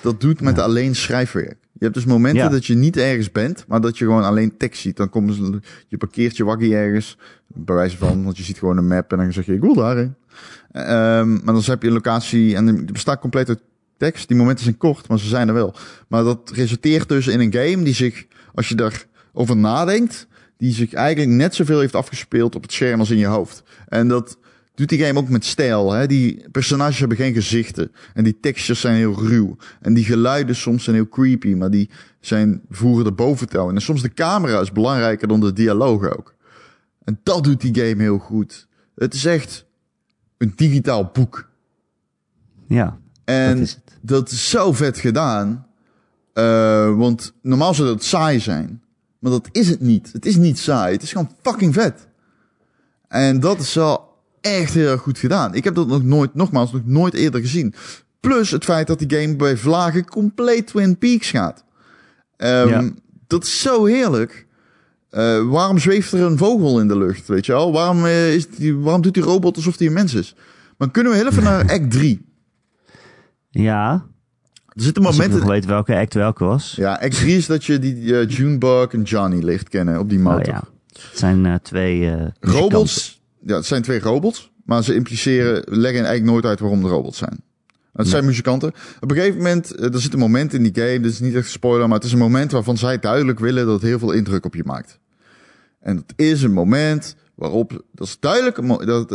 [0.02, 1.58] Dat doet met alleen schrijfwerk.
[1.74, 2.50] Je hebt dus momenten Ja.
[2.50, 4.98] dat je niet ergens bent, maar dat je gewoon alleen tekst ziet.
[4.98, 8.78] Dan komen ze, je parkeert je waggie ergens, bij wijze van, want je ziet gewoon
[8.78, 10.16] een map en dan zeg je, ik wil daarheen.
[10.72, 13.62] Ehm, maar dan heb je een locatie en die bestaat compleet uit
[13.98, 14.28] tekst.
[14.28, 15.74] Die momenten zijn kort, maar ze zijn er wel.
[16.08, 20.94] Maar dat resulteert dus in een game die zich, als je daarover nadenkt, die zich
[20.94, 23.64] eigenlijk net zoveel heeft afgespeeld op het scherm als in je hoofd.
[23.88, 24.38] En dat
[24.82, 25.92] doet die game ook met stijl.
[25.92, 26.08] Hè?
[26.08, 27.92] Die personages hebben geen gezichten.
[28.14, 29.58] En die textures zijn heel ruw.
[29.82, 31.90] En die geluiden soms zijn heel creepy, maar die
[32.20, 33.76] zijn, voeren de boventoon.
[33.76, 36.36] En soms de camera is belangrijker dan de dialoog ook.
[37.04, 38.68] En dat doet die game heel goed.
[38.96, 39.66] Het is echt
[40.38, 41.50] een digitaal boek.
[42.68, 43.98] Ja, En dat is het.
[44.02, 45.68] dat is zo vet gedaan.
[46.34, 48.82] Eh, want normaal zou dat saai zijn.
[49.20, 50.10] Maar dat is het niet.
[50.14, 50.94] Het is niet saai.
[50.94, 52.08] Het is gewoon fucking vet.
[53.08, 54.11] En dat is wel
[54.42, 55.56] echt heel erg goed gedaan.
[55.56, 57.74] Ik heb dat nog nooit, nogmaals, nog nooit eerder gezien.
[58.20, 61.64] Plus het feit dat die game bij vlagen compleet Twin Peaks gaat.
[62.38, 62.90] Ehm, Ja.
[63.28, 64.48] Dat is zo heerlijk.
[65.10, 67.72] Eh, waarom zweeft er een vogel in de lucht, weet je wel?
[67.72, 70.36] Waarom, eh, is die, waarom doet die robot alsof hij een mens is?
[70.78, 72.26] Maar kunnen we heel even naar act 3.
[73.50, 74.06] Ja,
[74.68, 75.46] Er zitten als ik momenten...
[75.46, 76.74] nog weet welke act welke was.
[76.76, 80.18] Ja, act 3 is dat je die eh, Junebug en Johnny licht kennen op die
[80.18, 80.54] Oh, motor.
[80.54, 80.64] ja.
[80.88, 86.46] Het zijn twee robots, ja, het zijn twee robots, maar ze impliceren, leggen eigenlijk nooit
[86.46, 87.44] uit waarom de robots zijn.
[87.94, 88.74] Het zijn muzikanten.
[89.00, 91.36] Op een gegeven moment, eh, er zit een moment in die game, dit is niet
[91.36, 94.00] echt een spoiler, maar het is een moment waarvan zij duidelijk willen dat het heel
[94.00, 95.00] veel indruk op je maakt.
[95.80, 99.10] En dat is een moment waarop, dat is duidelijk, dat,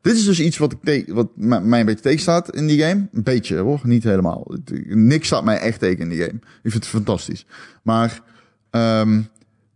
[0.00, 3.08] dit is dus iets wat, ik te- wat mij een beetje tegenstaat in die game.
[3.12, 4.54] Een beetje hoor, niet helemaal.
[4.88, 6.38] Niks staat mij echt tegen in die game.
[6.62, 7.46] Ik vind het fantastisch.
[7.82, 8.20] Maar
[8.70, 9.20] ehm,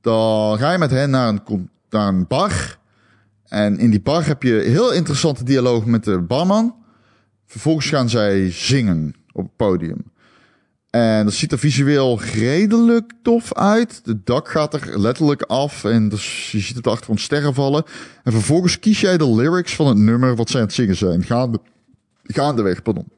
[0.01, 2.76] dan ga je met hen naar een, naar een bar.
[3.49, 6.75] En in die bar heb je heel interessante dialoog met de barman.
[7.47, 10.05] Vervolgens gaan zij zingen op het podium.
[10.91, 14.05] En dat ziet er visueel redelijk tof uit.
[14.05, 17.85] De dak gaat er letterlijk af en dus je ziet het achtergrond sterren vallen.
[18.23, 21.25] En vervolgens kies jij de lyrics van het nummer wat zij aan het zingen zijn.
[21.25, 21.59] Gaande,
[22.23, 23.09] gaandeweg, pardon.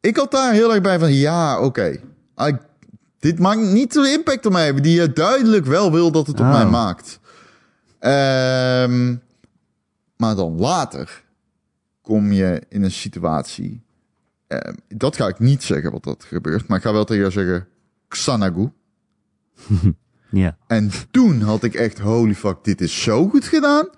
[0.00, 2.00] Ik had daar heel erg bij van, ja, oké.
[3.18, 6.46] Dit maakt niet de impact op mij, die je duidelijk wel wil dat het op
[6.46, 6.52] Oh.
[6.52, 7.20] mij maakt.
[8.02, 9.14] Ehm,
[10.16, 11.22] maar dan later
[12.00, 13.82] kom je in een situatie.
[14.46, 17.32] ehm, dat ga ik niet zeggen wat dat gebeurt, maar ik ga wel tegen jou
[17.32, 17.66] zeggen:
[18.08, 18.68] Xanagu.
[20.30, 20.56] Ja.
[20.66, 23.88] En toen had ik echt: holy fuck, dit is zo goed gedaan.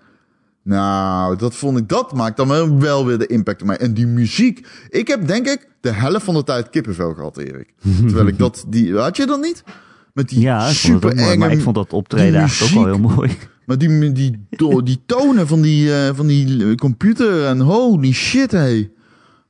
[0.62, 3.76] Nou, dat vond ik, dat maakt dan wel- weer de impact op mij.
[3.76, 4.66] En die muziek.
[4.88, 7.74] Ik heb denk ik de helft van de tijd kippenvel gehad, Erik.
[8.06, 9.64] Terwijl ik dat, die, had je dat niet?
[10.12, 12.76] Met die Ja, ik vond het super mooi, maar enge ik vond dat optreden eigenlijk
[12.76, 13.36] ook wel heel mooi.
[13.66, 14.46] Maar die, die,
[14.84, 18.90] die tonen van die, eh, van die computer en holy shit, hey.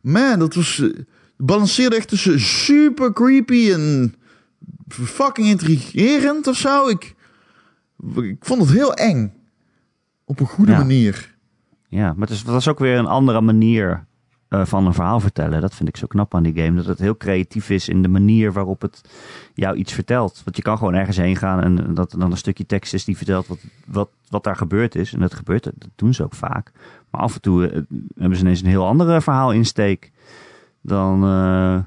[0.00, 0.80] Man, dat was...
[0.80, 0.88] eh,
[1.36, 4.14] balanceerde echt tussen super creepy en
[4.88, 6.88] fucking intrigerend of zo.
[6.88, 7.14] Ik,
[8.16, 9.32] ik vond het heel eng.
[10.24, 10.78] Op een goede Ja.
[10.78, 11.34] manier.
[11.88, 14.06] Ja, maar het is, dat is ook weer een andere manier
[14.54, 15.60] eh, van een verhaal vertellen.
[15.60, 16.76] Dat vind ik zo knap aan die game.
[16.76, 19.00] Dat het heel creatief is in de manier waarop het
[19.54, 20.42] jou iets vertelt.
[20.44, 23.04] Want je kan gewoon ergens heen gaan en dat er dan een stukje tekst is
[23.04, 25.12] die vertelt wat, wat, wat daar gebeurd is.
[25.12, 26.72] En dat gebeurt, dat doen ze ook vaak.
[27.10, 27.80] Maar af en toe eh,
[28.16, 30.12] hebben ze ineens een heel andere verhaalinsteek.
[30.80, 31.78] Dan eh,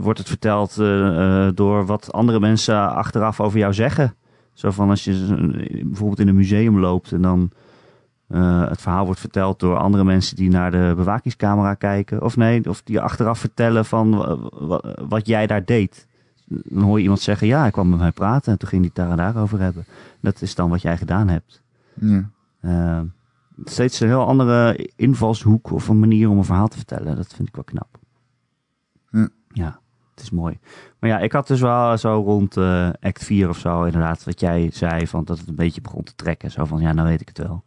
[0.00, 0.74] wordt het verteld
[1.56, 4.14] door wat andere mensen achteraf over jou zeggen.
[4.52, 5.38] Zo van als je
[5.84, 7.50] bijvoorbeeld in een museum loopt en dan
[8.28, 12.22] eh, het verhaal wordt verteld door andere mensen die naar de bewakingscamera kijken.
[12.22, 16.06] Of nee, of die achteraf vertellen van wa- wa- wat jij daar deed.
[16.46, 18.90] Dan hoor je iemand zeggen, ja, hij kwam met mij praten en toen ging hij
[18.94, 19.84] het daar en daarover hebben.
[20.20, 21.62] Dat is dan wat jij gedaan hebt.
[21.94, 22.30] Ja.
[22.60, 23.00] Eh,
[23.64, 27.16] steeds een heel andere invalshoek of een manier om een verhaal te vertellen.
[27.16, 27.88] Dat vind ik wel knap.
[29.10, 29.28] Ja.
[29.52, 29.80] Ja,
[30.14, 30.58] het is mooi.
[31.00, 34.40] Maar ja, ik had dus wel zo rond eh, act 4 of zo inderdaad, wat
[34.40, 36.50] jij zei, van dat het een beetje begon te trekken.
[36.50, 37.64] Zo van, ja, nou weet ik het wel.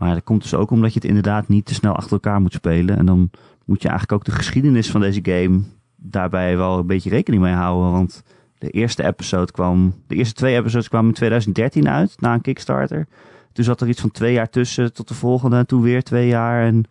[0.00, 2.52] Maar dat komt dus ook omdat je het inderdaad niet te snel achter elkaar moet
[2.52, 2.96] spelen.
[2.96, 3.30] En dan
[3.64, 5.60] moet je eigenlijk ook de geschiedenis van deze game
[5.96, 7.92] daarbij wel een beetje rekening mee houden.
[7.92, 8.22] Want
[8.58, 13.06] de eerste episode kwam, de eerste twee episodes kwamen in 2013 uit, na een Kickstarter.
[13.52, 16.28] Toen zat er iets van twee jaar tussen tot de volgende, en toen weer twee
[16.28, 16.64] jaar.
[16.64, 16.84] En,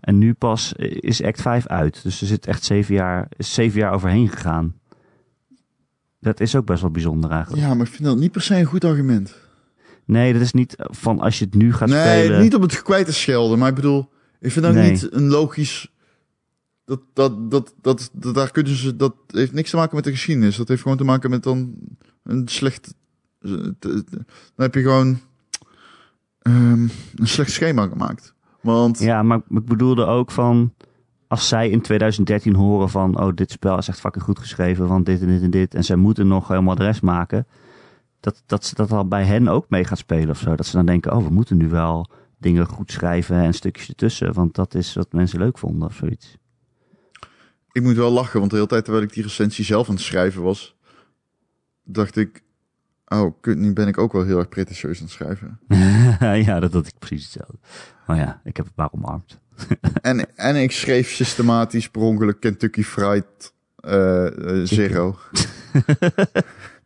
[0.00, 2.02] en nu pas is Act 5 uit.
[2.02, 4.74] Dus er zit echt zeven jaar, zeven jaar overheen gegaan.
[6.18, 7.62] Dat is ook best wel bijzonder eigenlijk.
[7.62, 9.48] ja, maar ik vind dat niet per se een goed argument.
[10.10, 12.40] Nee, dat is niet van als je het nu gaat nee, spelen.
[12.40, 14.08] niet om het kwijt te schelden, maar ik bedoel,
[14.40, 14.90] ik vind dat Nee.
[14.90, 15.92] niet een logisch.
[16.84, 20.10] Dat, dat, dat, dat, dat, daar kunnen ze, dat heeft niks te maken met de
[20.10, 20.56] geschiedenis.
[20.56, 21.74] Dat heeft gewoon te maken met dan
[22.22, 22.94] een slecht.
[23.40, 23.74] Dan
[24.56, 25.20] heb je gewoon
[26.42, 26.82] ehm,
[27.16, 28.34] een slecht schema gemaakt.
[28.60, 30.74] Want Ja, maar ik bedoelde ook van.
[31.28, 33.20] Als zij in 2013 horen van.
[33.20, 34.88] Oh, dit spel is echt fucking goed geschreven.
[34.88, 35.74] Van dit en dit en dit.
[35.74, 37.46] En zij moeten nog helemaal de rest maken.
[38.20, 40.56] Dat, dat ze dat al bij hen ook mee gaat spelen of zo.
[40.56, 41.12] Dat ze dan denken.
[41.12, 43.36] Oh, we moeten nu wel dingen goed schrijven.
[43.36, 44.32] En stukjes ertussen.
[44.32, 46.36] Want dat is wat mensen leuk vonden of zoiets.
[47.72, 50.04] ik moet wel lachen, want de hele tijd terwijl ik die recensie zelf aan het
[50.04, 50.76] schrijven was,
[51.84, 52.42] dacht ik,
[53.06, 55.60] oh, kut, nu ben ik ook wel heel erg pretentieus aan het schrijven.
[56.46, 57.58] ja, dat had ik precies hetzelfde.
[58.06, 59.40] Maar ja, ik heb het maar omarmd.
[60.02, 65.16] en, en ik schreef systematisch per ongeluk Kentucky Fried eh, eh, Zero.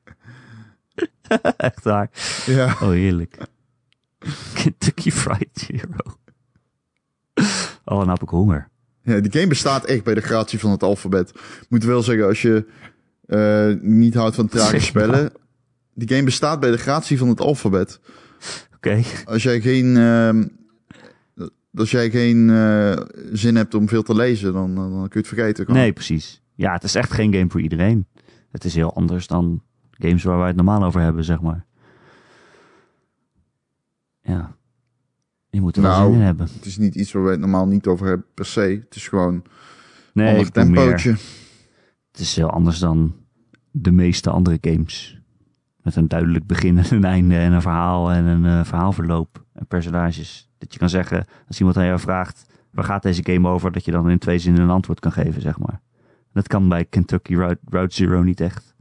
[1.56, 2.10] Echt waar.
[2.46, 2.64] Ja.
[2.64, 3.38] Oh, heerlijk.
[4.54, 6.16] Kentucky Fried Zero.
[7.84, 8.68] Oh, dan heb ik honger.
[9.02, 11.30] Ja, die game bestaat echt bij de gratie van het alfabet.
[11.30, 12.66] Ik moet wel zeggen, als je
[13.26, 15.32] eh, niet houdt van trage spellen...
[15.94, 18.00] Die game bestaat bij de gratie van het alfabet.
[18.76, 19.02] Oké.
[19.24, 20.44] Als jij geen, ehm,
[21.74, 23.00] als jij geen eh,
[23.32, 25.72] zin hebt om veel te lezen, dan, dan kun je het vergeten.
[25.72, 26.42] Nee, precies.
[26.54, 28.06] Ja, het is echt geen game voor iedereen.
[28.50, 29.62] Het is heel anders dan
[29.98, 31.64] games waar wij het normaal over hebben, zeg maar.
[34.22, 34.56] Ja.
[35.50, 36.46] Je moet er wel Nou, zin in hebben.
[36.54, 38.60] Het is niet iets waar we het normaal niet over hebben per se.
[38.60, 39.44] Het is gewoon een
[40.12, 41.10] Nee, ander tempootje.
[42.10, 43.14] Het is heel anders dan
[43.70, 45.22] de meeste andere games.
[45.82, 49.66] Met een duidelijk begin en een einde en een verhaal en een eh, verhaalverloop en
[49.66, 50.50] personages.
[50.58, 53.72] Dat je kan zeggen, als iemand aan jou vraagt, waar gaat deze game over?
[53.72, 55.80] Dat je dan in twee zinnen een antwoord kan geven, zeg maar.
[56.32, 58.73] Dat kan bij Kentucky Route, Route Zero niet echt.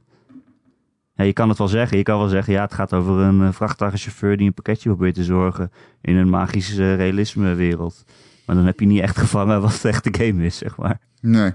[1.16, 1.98] Ja, je kan het wel zeggen.
[1.98, 5.16] Je kan wel zeggen, ja, het gaat over een eh, vrachtwagenchauffeur die een pakketje probeert
[5.16, 5.72] te zorgen
[6.02, 8.04] in een magische eh, realisme wereld.
[8.46, 11.00] Maar dan heb je niet echt gevangen wat de echte game is, zeg maar.
[11.22, 11.52] Nee.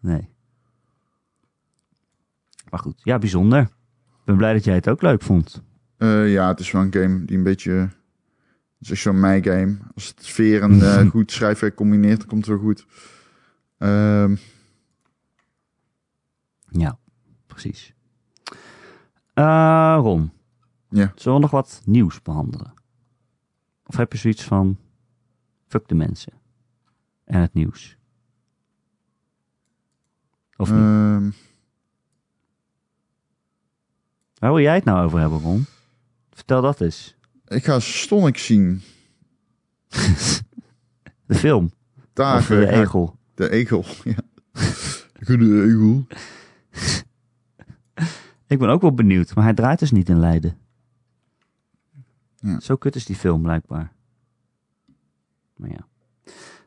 [0.00, 0.28] Nee.
[2.70, 3.60] Maar goed, ja, bijzonder.
[3.60, 5.62] Ik ben blij dat jij het ook leuk vond.
[5.96, 7.72] Eh, ja, het is wel een game die een beetje...
[8.78, 9.76] Het is zo'n mij-game.
[9.94, 12.86] Als het sfeer en goed schrijfwerk combineert, dan komt het wel goed.
[13.78, 14.36] Ehm,
[16.68, 16.98] Ja,
[17.46, 17.94] precies.
[19.36, 20.32] Eh Ron,
[20.88, 21.12] Ja.
[21.14, 22.74] zullen we nog wat nieuws behandelen?
[23.86, 24.78] Of heb je zoiets van,
[25.66, 26.32] fuck de mensen
[27.24, 27.96] en het nieuws?
[30.56, 30.78] Of niet?
[30.80, 31.30] ehm,
[34.38, 35.66] Waar wil jij het nou over hebben, Ron?
[36.30, 37.16] Vertel dat eens.
[37.46, 38.82] ik ga Sonic zien.
[41.26, 41.70] De film,
[42.14, 43.18] of de egel.
[43.34, 44.18] De egel, ja.
[45.12, 46.06] De egel.
[48.46, 50.58] Ik ben ook wel benieuwd, maar hij draait dus niet in Leiden.
[52.36, 52.60] Ja.
[52.60, 53.92] Zo kut is die film blijkbaar.
[55.56, 55.86] Maar ja.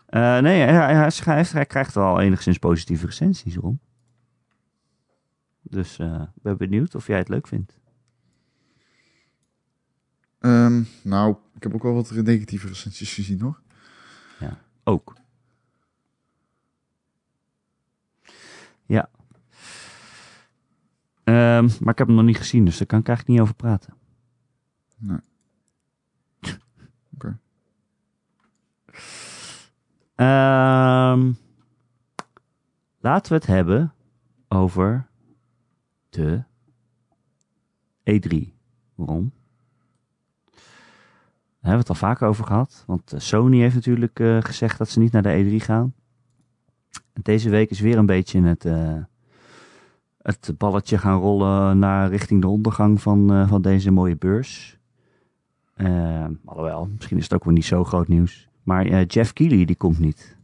[0.06, 3.80] Eh, nee, hij, hij, schrijft, hij krijgt wel enigszins positieve recensies om.
[5.62, 7.80] Dus eh, ik ben benieuwd of jij het leuk vindt.
[10.40, 13.62] Ehm, nou, ik heb ook wel wat negatieve recensies gezien, hoor.
[14.84, 15.16] Ook.
[18.86, 19.10] Ja.
[21.30, 23.56] Ehm, maar ik heb hem nog niet gezien, dus daar kan ik eigenlijk niet over
[23.56, 23.94] praten.
[24.98, 25.18] Nee.
[27.14, 27.40] Oké.
[30.16, 31.32] Ehm,
[33.00, 33.94] laten we het hebben
[34.48, 35.08] over
[36.10, 36.44] de
[38.04, 38.54] E3.
[38.96, 39.32] Waarom?
[41.62, 42.84] Daar hebben we het al vaker over gehad.
[42.88, 45.94] Want eh, Sony heeft natuurlijk eh, gezegd dat ze niet naar de E3 gaan.
[47.14, 48.98] En deze week is weer een beetje het, eh,
[50.30, 54.78] het balletje gaan rollen naar richting de ondergang van, eh, van deze mooie beurs.
[55.76, 58.50] Ehm, alhoewel, misschien is het ook wel niet zo groot nieuws.
[58.64, 60.38] Maar eh, Jeff Keighley, die komt niet.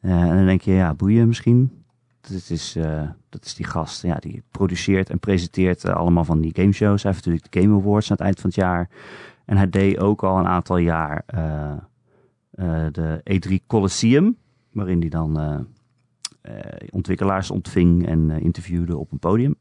[0.00, 1.78] Eh, en dan denk je, ja, boeien misschien.
[2.20, 6.40] Dat is, eh, dat is die gast, ja, die produceert en presenteert eh, allemaal van
[6.40, 7.02] die gameshows.
[7.02, 8.88] Hij heeft natuurlijk de Game Awards aan het eind van het jaar.
[9.44, 11.72] En hij deed ook al een aantal jaar eh,
[12.50, 14.36] eh, de E3 Colosseum.
[14.72, 15.60] Waarin hij dan eh, eh,
[16.90, 19.54] ontwikkelaars ontving en eh, interviewde op een podium.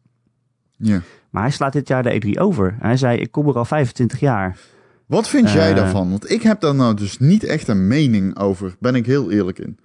[0.78, 1.02] Ja.
[1.30, 2.76] Maar hij slaat dit jaar de E3 over.
[2.80, 4.58] Hij zei, ik kom er al 25 jaar.
[5.06, 5.76] Wat vind jij Eh.
[5.76, 6.10] daarvan?
[6.10, 8.76] Want ik heb daar nou dus niet echt een mening over.
[8.80, 9.80] Ben ik heel eerlijk in.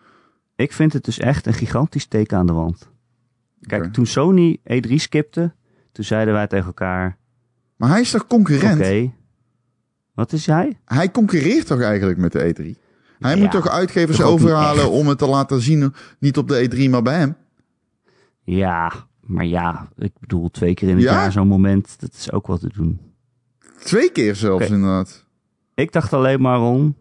[0.57, 2.91] Ik vind het dus echt een gigantisch teken aan de wand.
[3.61, 3.91] Kijk, Oké.
[3.93, 5.53] toen Sony E3 skipte,
[5.93, 7.17] toen zeiden wij tegen elkaar,
[7.77, 9.11] Maar hij is toch oké, concurrent?
[10.15, 10.79] wat is hij?
[10.85, 12.82] Hij concurreert toch eigenlijk met de E3?
[13.23, 16.69] Hij Ja, moet toch uitgevers toch overhalen om het te laten zien, niet op de
[16.87, 17.37] E3, maar bij hem?
[18.45, 21.13] Ja, maar ja, ik bedoel, twee keer in het Ja?
[21.13, 23.01] jaar zo'n moment, dat is ook wat te doen.
[23.85, 25.27] Twee keer zelfs inderdaad.
[25.75, 26.97] Ik dacht alleen maar om,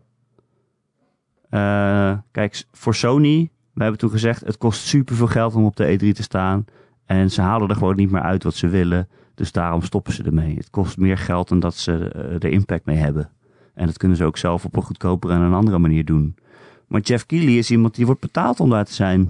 [1.49, 5.85] eh, kijk, voor Sony, we hebben toen gezegd, het kost superveel geld om op de
[5.91, 6.65] E3 te staan.
[7.05, 9.07] En ze halen er gewoon niet meer uit wat ze willen.
[9.35, 10.55] Dus daarom stoppen ze ermee.
[10.55, 13.29] Het kost meer geld dan dat ze eh, er impact mee hebben.
[13.73, 16.35] En dat kunnen ze ook zelf op een goedkopere en een andere manier doen.
[16.87, 19.29] Maar Jeff Keighley is iemand die wordt betaald om daar te zijn.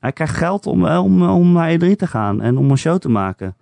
[0.00, 2.98] Hij krijgt geld om, eh, om, om naar E3 te gaan en om een show
[2.98, 3.56] te maken.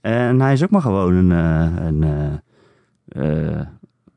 [0.00, 2.02] En hij is ook maar gewoon een, eh, een
[3.08, 3.66] eh,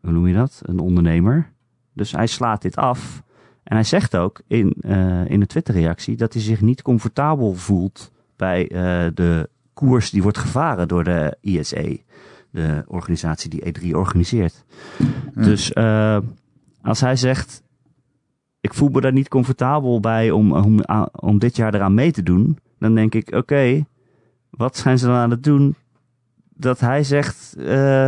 [0.01, 0.61] hoe noem je dat?
[0.65, 1.51] Een ondernemer.
[1.93, 3.23] Dus hij slaat dit af.
[3.63, 8.11] En hij zegt ook in, uh, in een Twitter-reactie dat hij zich niet comfortabel voelt
[8.35, 8.67] bij
[9.13, 12.01] de koers die wordt gevaren door de ISE,
[12.51, 14.65] de organisatie die E3 organiseert.
[15.33, 16.17] Dus uh,
[16.81, 17.63] als hij zegt,
[18.61, 20.79] ik voel me daar niet comfortabel bij om, om,
[21.11, 23.85] om dit jaar eraan mee te doen, dan denk ik, oké, okay,
[24.49, 25.75] wat zijn ze dan aan het doen?
[26.53, 28.07] Dat hij zegt, uh,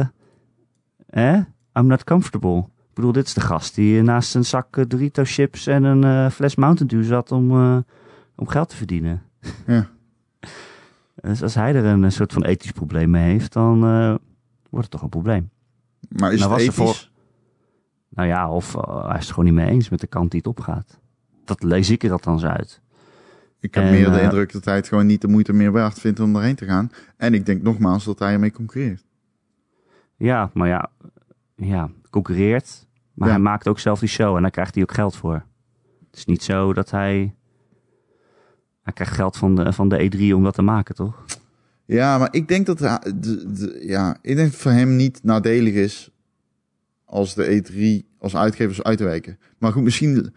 [1.05, 1.39] eh,
[1.73, 2.57] I'm not comfortable.
[2.57, 6.29] Ik bedoel, dit is de gast die naast een zak Dorito chips en een uh,
[6.29, 7.77] fles Mountain Dew zat om, uh,
[8.35, 9.21] om geld te verdienen.
[9.67, 9.87] Ja.
[11.21, 13.83] dus als hij er een, soort van ethisch probleem mee heeft, dan
[14.73, 15.49] wordt het toch een probleem.
[16.09, 16.75] Maar is nou, het ethisch?
[16.75, 17.09] Voor...
[18.09, 20.49] Nou ja, of hij is het gewoon niet mee eens met de kant die het
[20.49, 20.99] opgaat.
[21.45, 22.81] Dat lees ik er althans uit.
[23.59, 25.99] Ik heb en, meer de indruk dat hij het gewoon niet de moeite meer waard
[25.99, 26.91] vindt om erheen te gaan.
[27.17, 29.05] En ik denk nogmaals dat hij ermee concurreert.
[30.15, 30.89] Ja, maar ja,
[31.55, 32.87] ja concurreert.
[33.13, 33.33] Maar ja.
[33.33, 35.45] hij maakt ook zelf die show en daar krijgt hij ook geld voor.
[36.09, 37.35] Het is niet zo dat hij...
[38.81, 41.25] Hij krijgt geld van de, van de E3 om dat te maken, toch?
[41.85, 46.11] Ja, maar ik denk dat, de, de, ja, ik denk voor hem niet nadelig is
[47.05, 49.39] als de E3 als uitgevers uitwijken.
[49.57, 50.33] Maar goed, misschien...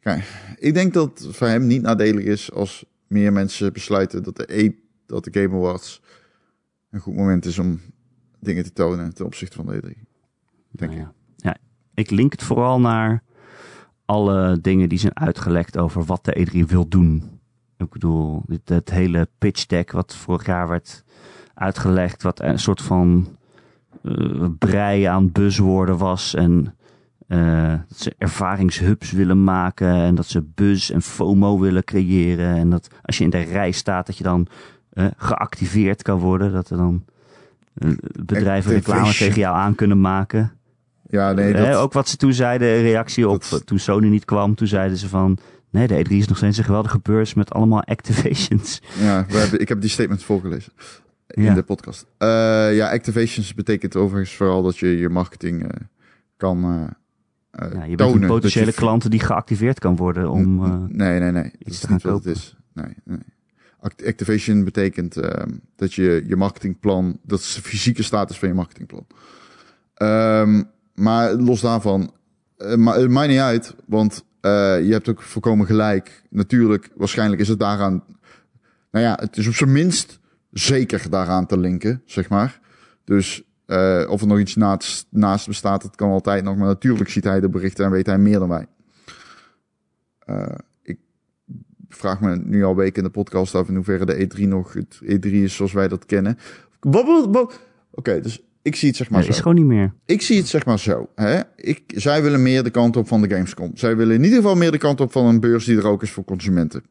[0.00, 4.36] Kijk, ik denk dat het voor hem niet nadelig is als meer mensen besluiten dat
[4.36, 4.70] de, e,
[5.06, 6.02] dat de Game Awards
[6.90, 7.80] een goed moment is om
[8.38, 10.08] dingen te tonen ten opzichte van de E3.
[10.70, 11.12] Denk nou ja.
[11.36, 11.56] ja,
[11.94, 13.22] ik link het vooral naar
[14.04, 17.39] alle dingen die zijn uitgelekt over wat de E3 wil doen.
[17.80, 21.04] Ik bedoel, dit, het hele pitch deck wat vorig jaar werd
[21.54, 23.28] uitgelegd, wat een soort van
[24.02, 26.74] uh, brei aan buzzwoorden was en
[27.28, 32.70] uh, dat ze ervaringshubs willen maken en dat ze buzz en FOMO willen creëren en
[32.70, 34.46] dat als je in de rij staat dat je dan
[34.92, 37.04] uh, geactiveerd kan worden, dat er dan
[38.24, 40.52] bedrijven reclame tegen jou aan kunnen maken.
[41.06, 41.74] Ja, nee, dat...
[41.74, 43.66] ook wat ze toen zeiden, reactie op dat...
[43.66, 45.38] toen Sony niet kwam, toen zeiden ze van
[45.70, 48.82] Nee, de E3 is nog steeds een geweldige beurs met allemaal activations.
[49.00, 50.72] Ja, we hebben, ik heb die statements voorgelezen
[51.26, 51.54] in ja.
[51.54, 52.06] de podcast.
[52.18, 52.28] Uh,
[52.76, 55.68] ja, activations betekent overigens vooral dat je je marketing uh,
[56.36, 56.86] kan uh,
[57.72, 60.58] ja, je bent een potentiële klanten die geactiveerd kan worden om
[60.96, 61.52] Nee, nee, nee.
[61.58, 62.56] Dat is niet wat het is.
[62.72, 63.18] Nee, nee.
[64.04, 69.06] Activation betekent ehm, dat je je marketingplan, dat is de fysieke status van je marketingplan.
[69.96, 72.12] Um, maar los daarvan,
[72.76, 76.22] maar het maakt niet uit, want je hebt ook volkomen gelijk.
[76.30, 78.04] Natuurlijk, waarschijnlijk is het daaraan.
[78.90, 80.18] Nou ja, het is op zijn minst
[80.50, 82.60] zeker daaraan te linken, zeg maar.
[83.04, 86.56] Dus uh, of er nog iets naast, naast bestaat, dat kan altijd nog.
[86.56, 88.66] Maar natuurlijk ziet hij de berichten en weet hij meer dan wij.
[90.26, 90.46] Uh,
[90.82, 90.98] ik
[91.88, 95.00] vraag me nu al weken in de podcast af in hoeverre de E3 nog het
[95.02, 96.38] E3 is zoals wij dat kennen.
[97.90, 99.28] Oké, dus ik zie het zeg maar zo.
[99.28, 99.92] is gewoon niet meer.
[100.06, 101.08] Ik zie het zeg maar zo.
[101.14, 101.40] Hè?
[101.56, 103.70] Ik, zij willen meer de kant op van de Gamescom.
[103.74, 106.02] Zij willen in ieder geval meer de kant op van een beurs die er ook
[106.02, 106.82] is voor consumenten.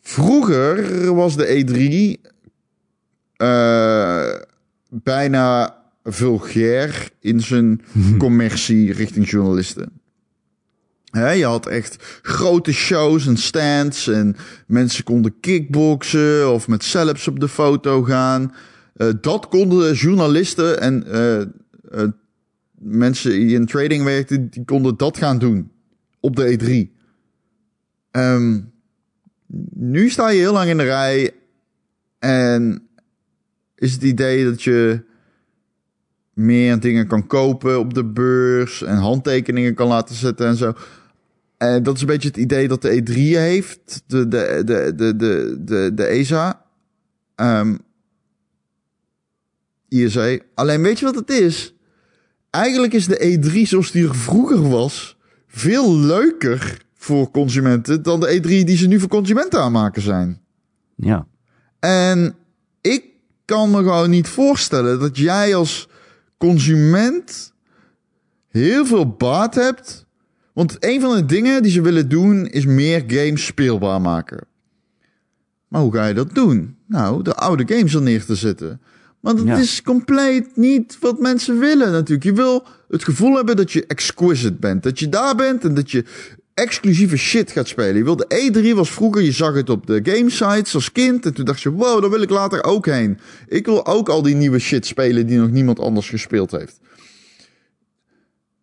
[0.00, 2.32] Vroeger was de E3
[3.36, 4.34] uh,
[4.88, 7.80] bijna vulgair in zijn
[8.18, 9.92] commercie richting journalisten.
[11.10, 17.28] He, je had echt grote shows en stands en mensen konden kickboksen of met celebs
[17.28, 18.52] op de foto gaan.
[18.96, 21.40] Uh, dat konden journalisten en uh,
[22.00, 22.10] uh,
[22.78, 25.70] mensen die in trading werkten, die konden dat gaan doen
[26.20, 26.66] op de E3.
[26.70, 26.92] Um,
[28.10, 28.60] ehm,
[29.74, 31.30] nu sta je heel lang in de rij
[32.18, 32.88] en
[33.74, 35.04] is het idee dat je
[36.32, 40.72] meer dingen kan kopen op de beurs en handtekeningen kan laten zetten en zo.
[41.56, 45.16] En dat is een beetje het idee dat de E3 heeft, de, de, de, de,
[45.16, 46.64] de, de, de ESA.
[47.36, 47.78] Um,
[50.02, 50.38] ISA.
[50.54, 51.74] Alleen weet je wat het is?
[52.50, 58.38] Eigenlijk is de E3 zoals die er vroeger was veel leuker voor consumenten dan de
[58.38, 60.40] E3 die ze nu voor consumenten aanmaken zijn.
[60.96, 61.26] Ja.
[61.78, 62.34] En
[62.80, 63.04] ik
[63.44, 65.88] kan me gewoon niet voorstellen dat jij als
[66.38, 67.52] consument
[68.48, 70.06] heel veel baat hebt.
[70.52, 74.46] Want een van de dingen die ze willen doen is meer games speelbaar maken.
[75.68, 76.76] Maar hoe ga je dat doen?
[76.86, 78.80] Nou, de oude games er neer te zetten.
[79.24, 82.24] Want het is compleet niet wat mensen willen natuurlijk.
[82.24, 84.82] Je wil het gevoel hebben dat je exquisite bent.
[84.82, 86.04] Dat je daar bent en dat je
[86.54, 87.96] exclusieve shit gaat spelen.
[87.96, 91.26] Je wilde E3 was vroeger, je zag het op de game sites als kind.
[91.26, 93.18] En toen dacht je, wow, daar wil ik later ook heen.
[93.48, 96.80] Ik wil ook al die nieuwe shit spelen die nog niemand anders gespeeld heeft.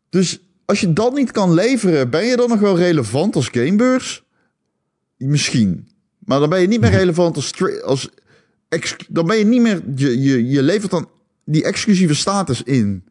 [0.10, 4.24] Dus als je dat niet kan leveren, ben je dan nog wel relevant als gamebeurs?
[5.18, 5.90] Misschien.
[6.20, 7.54] Maar dan ben je niet meer relevant als,
[7.84, 8.10] als
[9.10, 11.10] dan ben je niet meer, je, je, je levert dan
[11.46, 13.04] die exclusieve status in.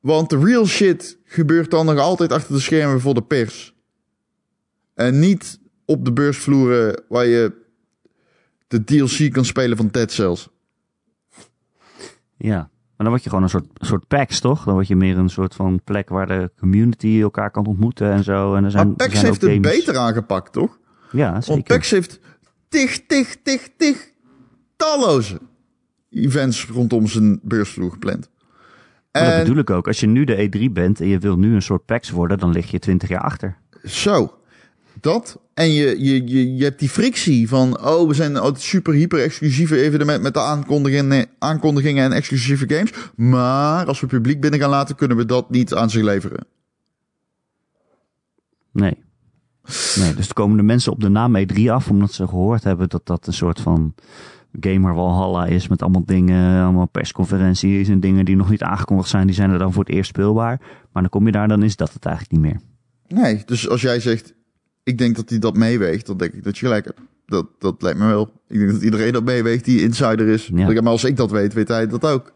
[0.00, 3.74] Want de real shit gebeurt dan nog altijd achter de schermen voor de pers.
[4.94, 7.52] En niet op de beursvloeren waar je
[8.66, 10.48] de DLC kan spelen van Dead Cells.
[12.36, 12.56] Ja.
[12.56, 14.64] Maar dan word je gewoon een soort, soort packs, toch?
[14.64, 18.24] Dan word je meer een soort van plek waar de community elkaar kan ontmoeten en
[18.24, 18.54] zo.
[18.54, 20.78] En er zijn, Maar PAX er zijn heeft het beter aangepakt, toch?
[21.12, 21.62] Ja, Want zeker.
[21.62, 22.20] PAX heeft
[22.68, 24.12] tig, tig, tig, tig
[24.84, 25.40] talloze
[26.10, 28.28] events rondom zijn beursvloer gepland.
[29.12, 29.86] Maar dat En bedoel ik ook.
[29.86, 32.50] Als je nu de E3 bent en je wil nu een soort PAX worden, dan
[32.50, 33.56] lig je 20 jaar achter.
[33.84, 34.34] zo,
[35.00, 35.38] dat.
[35.54, 39.22] En je, je, je, je hebt die frictie van, oh, we zijn een super hyper
[39.22, 42.92] exclusieve evenement met de aankondigingen, aankondigingen en exclusieve games.
[43.16, 46.46] Maar als we publiek binnen gaan laten, kunnen we dat niet aan zich leveren.
[48.72, 49.02] Nee.
[49.96, 52.88] Nee, dus er komen de mensen op de naam E3 af, omdat ze gehoord hebben
[52.88, 53.94] dat dat een soort van
[54.60, 59.26] gamer Valhalla is met allemaal dingen, allemaal persconferenties en dingen die nog niet aangekondigd zijn,
[59.26, 60.60] die zijn er dan voor het eerst speelbaar.
[60.92, 62.60] Maar dan kom je daar, dan is dat het eigenlijk niet meer.
[63.22, 64.34] Nee, dus als jij zegt,
[64.82, 67.00] ik denk dat hij dat meeweegt, dan denk ik dat je gelijk hebt.
[67.26, 68.32] Dat, dat lijkt me wel.
[68.48, 70.50] Ik denk dat iedereen dat meeweegt die insider is.
[70.54, 70.82] Ja.
[70.82, 72.32] Maar als ik dat weet, weet hij dat ook.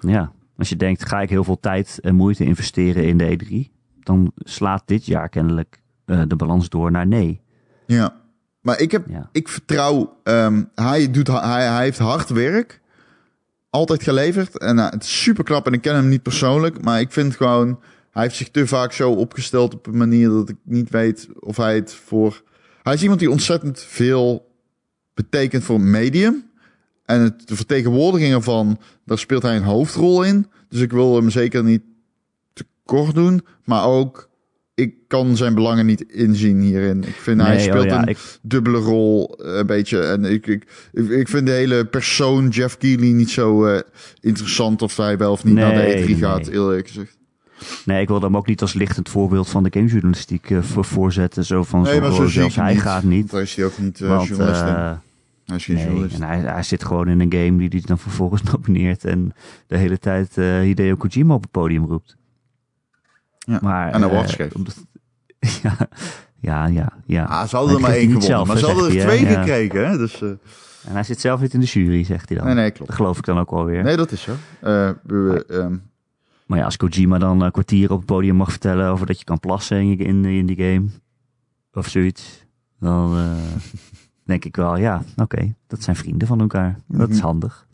[0.00, 3.72] Ja, als je denkt, ga ik heel veel tijd en moeite investeren in de E3,
[4.00, 7.40] dan slaat dit jaar kennelijk eh, de balans door naar nee.
[7.86, 8.22] Ja.
[8.64, 9.28] Maar ik, heb, Ja.
[9.32, 12.80] ik vertrouw, ehm, hij, doet, hij, hij heeft hard werk.
[13.70, 14.58] Altijd geleverd.
[14.58, 16.82] En nou, het is super knap en ik ken hem niet persoonlijk.
[16.82, 20.48] Maar ik vind gewoon, hij heeft zich te vaak zo opgesteld op een manier dat
[20.48, 22.42] ik niet weet of hij het voor...
[22.82, 24.50] Hij is iemand die ontzettend veel
[25.14, 26.50] betekent voor een medium.
[27.04, 30.50] En het, de vertegenwoordiging ervan, daar speelt hij een hoofdrol in.
[30.68, 31.82] Dus ik wil hem zeker niet
[32.52, 33.44] tekort doen.
[33.64, 34.28] Maar ook,
[34.74, 37.04] ik kan zijn belangen niet inzien hierin.
[37.04, 40.00] Ik vind hij oh speelt ja, een ik, dubbele rol, eh, een beetje.
[40.00, 43.80] En ik, ik, ik, vind de hele persoon Jeff Keighley niet zo eh,
[44.20, 46.16] interessant of hij wel of niet naar de E3 nee.
[46.16, 47.16] gaat, heel eerlijk gezegd.
[47.84, 51.44] nee, ik wil hem ook niet als lichtend voorbeeld van de gamejournalistiek voor voorzetten.
[51.44, 52.82] Zo van, Nee, zo, maar oh, zo zelfs hij niet.
[52.82, 53.30] gaat niet.
[53.30, 55.02] Daar is hij ook niet eh, Want, journalist in.
[55.44, 56.14] Hij is geen nee, journalist.
[56.14, 59.32] en hij, hij zit gewoon in een game die hij dan vervolgens nomineert en
[59.66, 62.16] de hele tijd Hideo Kojima op het podium roept.
[63.44, 64.54] Ja, maar, en awards geeft.
[64.54, 64.84] omdat-
[65.62, 65.76] ja,
[66.40, 67.24] ja, ja, ja.
[67.24, 68.46] Ah, ze hadden er Maar maar één gewonnen.
[68.46, 69.34] Maar ze hadden er twee hè?
[69.34, 69.96] gekregen, hè?
[69.96, 70.28] Dus, eh,
[70.86, 72.46] En hij zit zelf niet in de jury, zegt hij dan.
[72.46, 72.86] nee, nee, klopt.
[72.88, 73.82] Dat geloof ik dan ook wel weer.
[73.82, 74.32] Nee, dat is zo.
[74.60, 75.76] Eh, we, ehm,
[76.46, 79.24] Maar ja, als Kojima dan een kwartier op het podium mag vertellen over dat je
[79.24, 80.86] kan plassen in, in, in die game,
[81.72, 82.44] of zoiets,
[82.80, 83.32] dan eh,
[84.24, 86.78] denk ik wel, ja, oké, dat zijn vrienden van elkaar.
[86.86, 87.24] Dat is Mhm.
[87.24, 87.66] handig.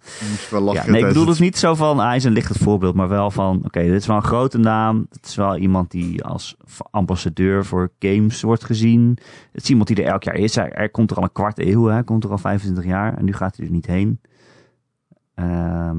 [0.51, 2.95] wel Ja, nee, ik bedoel het- dus niet zo van, hij is een lichtend voorbeeld,
[2.95, 5.07] maar wel van, oké, dit is wel een grote naam.
[5.11, 6.57] Het is wel iemand die als
[6.91, 9.19] ambassadeur voor games wordt gezien.
[9.53, 10.55] Het is iemand die er elk jaar is.
[10.55, 13.25] Hij, er komt er al een kwart eeuw, hè, komt er al 25 jaar en
[13.25, 14.21] nu gaat hij er niet heen.
[15.35, 15.99] Ehm,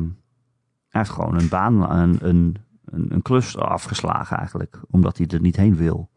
[0.89, 5.41] hij heeft gewoon een baan, een, een, een, een klus afgeslagen eigenlijk, omdat hij er
[5.41, 6.09] niet heen wil.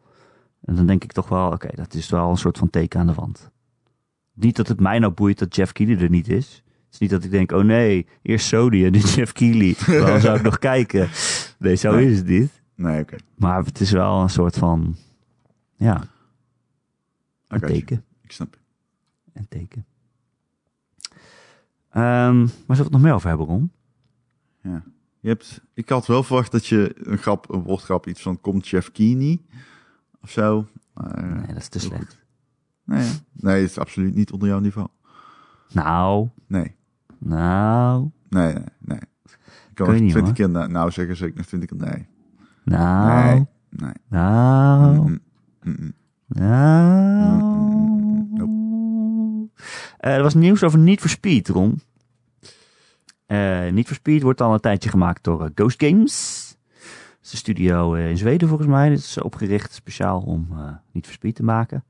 [0.61, 3.07] En dan denk ik toch wel, oké, dat is wel een soort van teken aan
[3.07, 3.51] de wand.
[4.35, 6.63] Niet dat het mij nou boeit dat Jeff Keighley er niet is.
[6.85, 9.99] Het is niet dat ik denk, oh nee, eerst Sony en nu Jeff Keighley.
[9.99, 11.09] Dan zou ik nog kijken.
[11.59, 12.11] Nee, zo Nee.
[12.11, 12.61] is het niet.
[12.75, 13.15] Nee, oké.
[13.35, 14.95] Maar het is wel een soort van,
[15.75, 16.03] ja,
[17.47, 18.03] een teken.
[18.21, 18.59] Ik snap je.
[19.39, 19.85] Een teken.
[21.89, 23.71] Ehm waar zullen we het nog meer over hebben, Ron?
[24.61, 24.83] Ja.
[25.19, 28.67] Je hebt, ik had wel verwacht dat je een grap, een woordgrap, iets van komt
[28.67, 29.39] Jeff Keeney
[30.21, 30.67] of zo.
[30.93, 32.17] Maar, Nee, dat is te slecht.
[32.85, 34.87] Nee, nee, het is absoluut niet onder jouw niveau.
[35.71, 36.75] Nou, Nee,
[37.17, 38.63] nou, nee, nee.
[38.79, 38.99] nee.
[39.69, 42.07] Ik kan nog niet, twintig keer na- nou zeggen, zeg ik nog twintig keer nee.
[42.63, 43.93] nou, Nee, nee.
[44.09, 45.19] nou, Mm,
[45.63, 45.93] mm, mm.
[46.27, 47.43] nou.
[48.31, 49.49] Nope.
[49.97, 51.81] Eh, er was nieuws over Need for Speed, Ron.
[53.25, 56.43] Eh Need for Speed wordt al een tijdje gemaakt door eh, Ghost Games.
[56.79, 58.89] Dat is een studio in Zweden volgens mij.
[58.89, 60.47] Dit is opgericht speciaal om
[60.91, 61.83] Need for Speed te maken.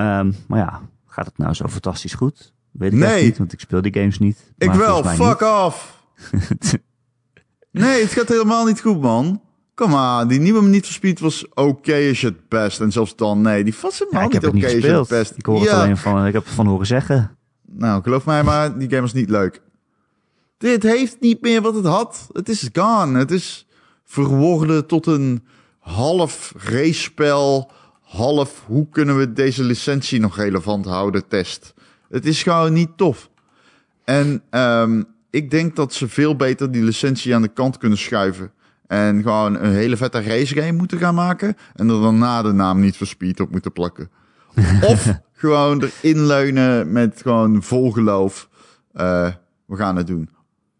[0.00, 2.52] Ehm, maar ja, gaat het nou zo fantastisch goed?
[2.70, 3.24] Weet ik Nee.
[3.24, 4.52] niet, want ik speel die games niet.
[4.58, 5.98] Ik wel, fuck off!
[7.72, 9.42] Nee, het gaat helemaal niet goed, man.
[9.74, 12.80] Kom maar, die nieuwe for Speed was oké als je het best.
[12.80, 15.32] En zelfs dan, nee, die was ja, helemaal ik niet oké als je het best.
[15.36, 17.36] Ik hoor het alleen van, ik heb het van horen zeggen.
[17.66, 19.62] Nou, geloof mij maar, die game is niet leuk.
[20.58, 22.28] Dit heeft niet meer wat het had.
[22.32, 23.18] Het is gone.
[23.18, 23.66] Het is
[24.04, 25.44] verworden tot een
[25.78, 27.70] half race-spel.
[28.10, 31.74] Half, hoe kunnen we deze licentie nog relevant houden, test.
[32.08, 33.30] Het is gewoon niet tof.
[34.04, 38.52] En ehm, ik denk dat ze veel beter die licentie aan de kant kunnen schuiven.
[38.86, 41.56] En gewoon een hele vette racegame moeten gaan maken.
[41.74, 44.10] En er daarna de naam niet voor Speed op moeten plakken.
[44.92, 48.48] Of gewoon erin leunen met gewoon vol geloof.
[48.92, 49.28] eh,
[49.66, 50.28] we gaan het doen.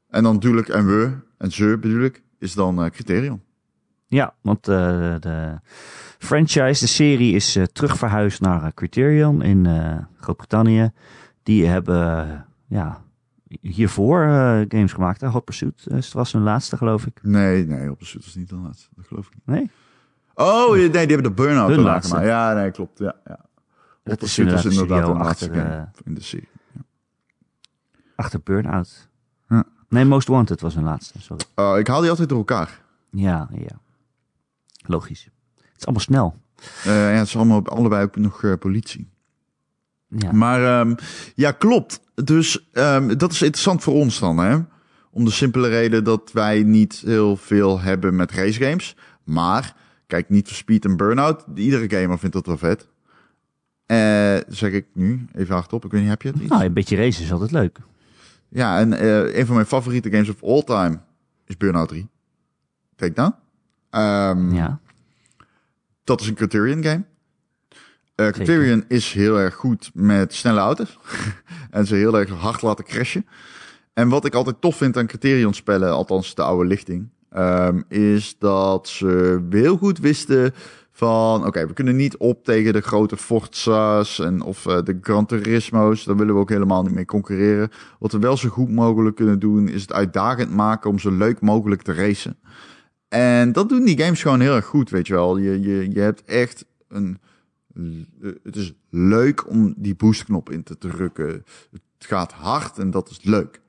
[0.09, 3.43] En dan ik, en we, en ze bedoel ik, is dan eh criterion.
[4.11, 4.77] Ja, want uh,
[5.21, 5.61] de
[6.19, 9.67] franchise, de serie is uh, terugverhuisd naar Criterion in
[10.21, 10.91] Groot-Brittannië.
[11.43, 13.03] Die hebben ja,
[13.61, 14.25] hiervoor
[14.69, 15.21] games gemaakt.
[15.21, 15.29] Hè?
[15.29, 17.19] Hot Pursuit het was hun laatste, geloof ik.
[17.23, 18.89] Nee, nee, Hot Pursuit was niet de laatste.
[18.97, 19.47] Dat geloof ik niet.
[19.47, 19.71] Nee?
[20.35, 22.09] Oh, nee, die hebben de Burnout gemaakt.
[22.09, 22.99] ja, nee, klopt.
[22.99, 23.39] Ja, ja.
[24.05, 26.49] Hot is Pursuit was inderdaad de de laatste game eh, in de serie.
[28.17, 29.09] Achter Burnout.
[29.49, 29.65] Ja.
[29.89, 31.45] Nee, Most Wanted was hun laatste, sorry.
[31.57, 32.81] Uh, ik haal die altijd door elkaar.
[33.11, 33.81] Ja, ja.
[34.91, 35.25] Logisch.
[35.57, 36.37] Het is allemaal snel.
[36.87, 39.09] Uh, ja, het is allemaal allebei ook nog uh, politie.
[40.09, 40.33] Ja.
[40.33, 40.95] Maar um,
[41.35, 42.01] ja, klopt.
[42.15, 44.59] Dus um, dat is interessant voor ons dan, hè?
[45.11, 48.97] Om de simpele reden dat wij niet heel veel hebben met racegames.
[49.25, 49.77] Maar,
[50.07, 51.45] kijk, niet voor Speed en Burnout.
[51.55, 52.89] Iedere gamer vindt dat wel vet.
[53.87, 53.97] Uh,
[54.49, 55.85] zeg ik nu, even hardop.
[55.85, 56.39] Ik weet niet, heb je het?
[56.41, 56.51] Iets?
[56.51, 57.79] Nou, een beetje race is altijd leuk.
[58.49, 61.01] Ja, en uh, een van mijn favoriete games of all time
[61.45, 62.09] is Burnout 3.
[62.97, 63.35] Kijk dan.
[63.91, 64.81] Um, ja.
[66.05, 67.05] Dat is een Criterion game.
[68.17, 70.99] Uh, Criterion is heel erg goed met snelle auto's.
[71.71, 73.27] en ze heel erg hard laten crashen.
[73.93, 78.37] En wat ik altijd tof vind aan Criterion spellen, althans de oude lichting, um, is
[78.39, 80.55] dat ze heel goed wisten
[80.93, 84.99] van, oké, okay, we kunnen niet op tegen de grote Forza's en of uh, de
[85.01, 86.05] Gran Turismo's.
[86.05, 87.71] Daar willen we ook helemaal niet mee concurreren.
[87.99, 91.41] Wat we wel zo goed mogelijk kunnen doen, is het uitdagend maken om zo leuk
[91.41, 92.39] mogelijk te racen.
[93.11, 95.37] En dat doen die games gewoon heel erg goed, weet je wel.
[95.37, 97.19] Je, je, je hebt echt een...
[98.43, 101.29] Het is leuk om die boostknop in te drukken.
[101.71, 103.61] Het gaat hard en dat is leuk.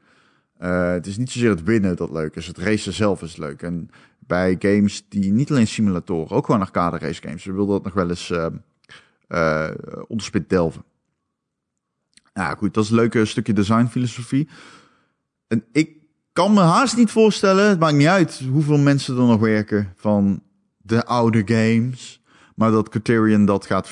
[0.60, 2.48] Uh, het is niet zozeer het winnen dat leuk is.
[2.48, 3.62] Het racen zelf is leuk.
[3.62, 3.90] En
[4.20, 7.44] bij games die niet alleen simulatoren, ook gewoon arcade race games.
[7.44, 8.46] We wilden dat nog wel eens uh,
[9.28, 9.70] uh,
[10.08, 10.84] onderspit delven.
[12.34, 14.50] Ja, goed, dat is een leuke stukje designfilosofie.
[15.48, 16.01] En ik
[16.34, 20.44] kan me haast niet voorstellen, het maakt niet uit hoeveel mensen er nog werken van
[20.78, 22.22] de oude games,
[22.56, 23.90] maar dat Criterion dat gaat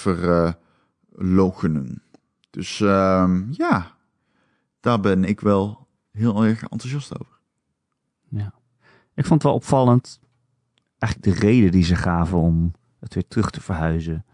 [1.18, 2.04] verlogenen.
[2.50, 3.96] dus uh, ja,
[4.80, 7.40] daar ben ik wel heel erg enthousiast over.
[8.30, 8.54] Ja.
[9.16, 10.20] Ik vond het wel opvallend,
[10.98, 14.26] eigenlijk de reden die ze gaven om het weer terug te verhuizen.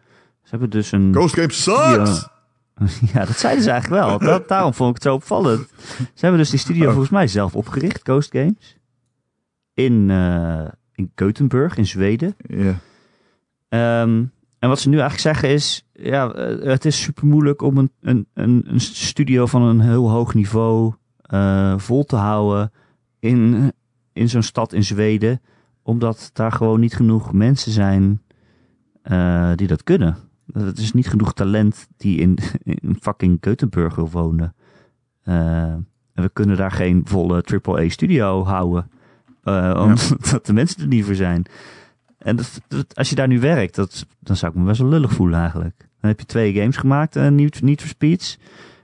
[0.43, 1.13] Ze hebben dus een...
[1.13, 2.33] Ghost Game sucks!
[3.13, 4.19] Ja, dat zeiden ze eigenlijk wel.
[4.19, 5.67] Dat, daarom vond ik het zo opvallend.
[5.97, 8.77] Ze hebben dus die studio volgens mij zelf opgericht, Ghost Games.
[9.73, 12.35] In, uh, in Gothenburg, in Zweden.
[12.37, 14.01] Ja.
[14.01, 17.77] Um, en wat ze nu eigenlijk zeggen is, ja, uh, het is super moeilijk om
[17.77, 20.93] een, een, een, een studio van een heel hoog niveau
[21.33, 22.71] uh, vol te houden
[23.19, 23.71] in,
[24.13, 25.41] in zo'n stad in Zweden.
[25.83, 28.21] Omdat daar gewoon niet genoeg mensen zijn
[29.03, 30.17] uh, die dat kunnen.
[30.53, 34.55] Het is niet genoeg talent die in, in fucking wil wonen.
[35.23, 35.71] Uh,
[36.15, 38.89] en we kunnen daar geen volle AAA studio houden.
[39.43, 40.39] Uh, omdat ja.
[40.43, 41.45] de mensen er niet voor zijn.
[42.17, 44.89] En dat, dat, als je daar nu werkt, dat, dan zou ik me best wel
[44.89, 45.77] lullig voelen eigenlijk.
[45.77, 48.39] Dan heb je twee games gemaakt, uh, niet, niet voor Speeds.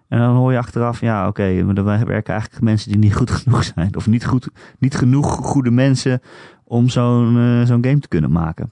[0.07, 3.16] En dan hoor je achteraf, ja oké, okay, maar wij werken eigenlijk mensen die niet
[3.16, 3.95] goed genoeg zijn.
[3.95, 4.49] Of niet, goed,
[4.80, 6.22] niet genoeg goede mensen
[6.64, 8.72] om zo'n uh, zo'n game te kunnen maken.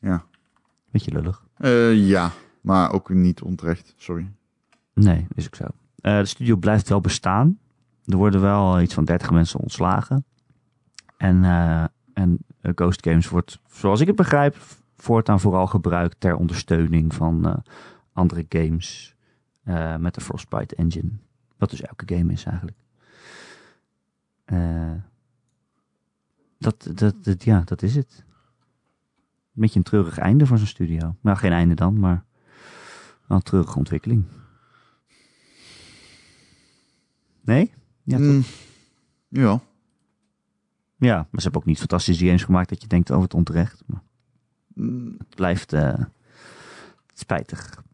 [0.00, 0.24] Ja.
[0.90, 1.45] Beetje lullig.
[1.58, 4.30] Uh, ja, maar ook niet onterecht, sorry.
[4.94, 5.64] Nee, is ook zo.
[5.64, 7.58] Uh, de studio blijft wel bestaan.
[8.04, 10.24] Er worden wel iets van 30 mensen ontslagen.
[11.16, 14.56] En, uh, en Ghost Games wordt, zoals ik het begrijp,
[14.96, 17.62] voortaan vooral gebruikt ter ondersteuning van
[18.12, 19.14] andere games
[19.98, 21.10] met de Frostbite engine.
[21.56, 22.76] Wat dus elke game is eigenlijk.
[26.58, 28.25] dat, dat, dat, ja, dat is het
[29.56, 31.16] een beetje een treurig einde voor zo'n studio.
[31.20, 32.24] Nou, geen einde dan, maar
[33.26, 34.24] wel een treurige ontwikkeling.
[37.40, 37.72] Nee?
[38.02, 38.44] Ja, mm,
[39.28, 39.60] ja.
[40.98, 43.82] Ja, maar ze hebben ook niet fantastische games gemaakt dat je denkt over het onterecht.
[43.86, 44.02] Maar
[44.74, 45.14] mm.
[45.18, 45.94] het blijft uh,
[47.14, 47.84] spijtig.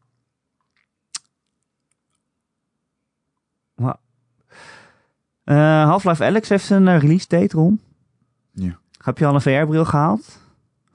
[5.45, 7.81] Uh, Half-Life Alex heeft een uh, release date, Ron.
[8.53, 8.79] Ja.
[8.99, 10.41] Heb je al een VR-bril gehaald?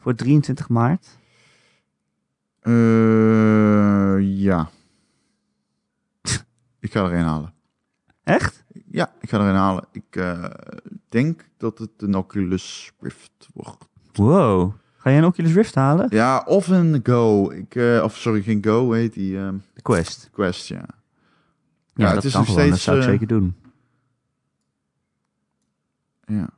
[0.08, 1.18] Voor 23 maart?
[2.62, 4.70] Uh, ja.
[6.80, 7.54] ik ga er een halen.
[8.24, 8.64] Echt?
[8.92, 9.86] Ja, ik ga er een halen.
[9.92, 10.46] Ik uh,
[11.10, 13.88] denk dat het een Oculus Rift wordt.
[14.14, 14.74] Wow.
[14.98, 16.08] Ga je een Oculus Rift halen?
[16.10, 17.50] Ja, of een Go.
[17.50, 19.38] Ik, uh, of sorry, geen Go, heet die.
[19.38, 20.30] Um, de Quest.
[20.32, 20.76] Quest, ja.
[20.76, 20.86] Ja,
[21.94, 22.70] ja het is nog steeds.
[22.70, 23.56] Dat zou ik zeker doen.
[26.26, 26.50] Ja.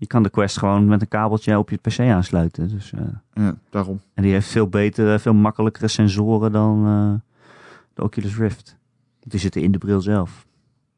[0.00, 2.68] Je kan de Quest gewoon met een kabeltje op je PC aansluiten.
[2.68, 3.00] Dus, uh,
[3.32, 4.00] ja, daarom.
[4.14, 7.14] En die heeft veel betere, veel makkelijkere sensoren dan uh,
[7.94, 8.76] de Oculus Rift.
[9.20, 10.46] Die zitten in de bril zelf.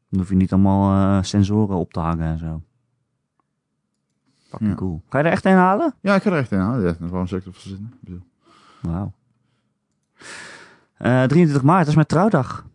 [0.09, 2.61] Dan hoef je niet allemaal uh, sensoren op te hangen en zo.
[4.49, 4.75] Fucking Ja.
[4.75, 5.01] cool.
[5.09, 5.93] Ga je er echt een halen?
[6.01, 6.83] Ja, ik ga er echt in halen.
[6.83, 7.53] Ja, waarom zou ik
[8.81, 9.13] Wauw.
[10.97, 12.65] Eh 23 maart, dat is mijn trouwdag.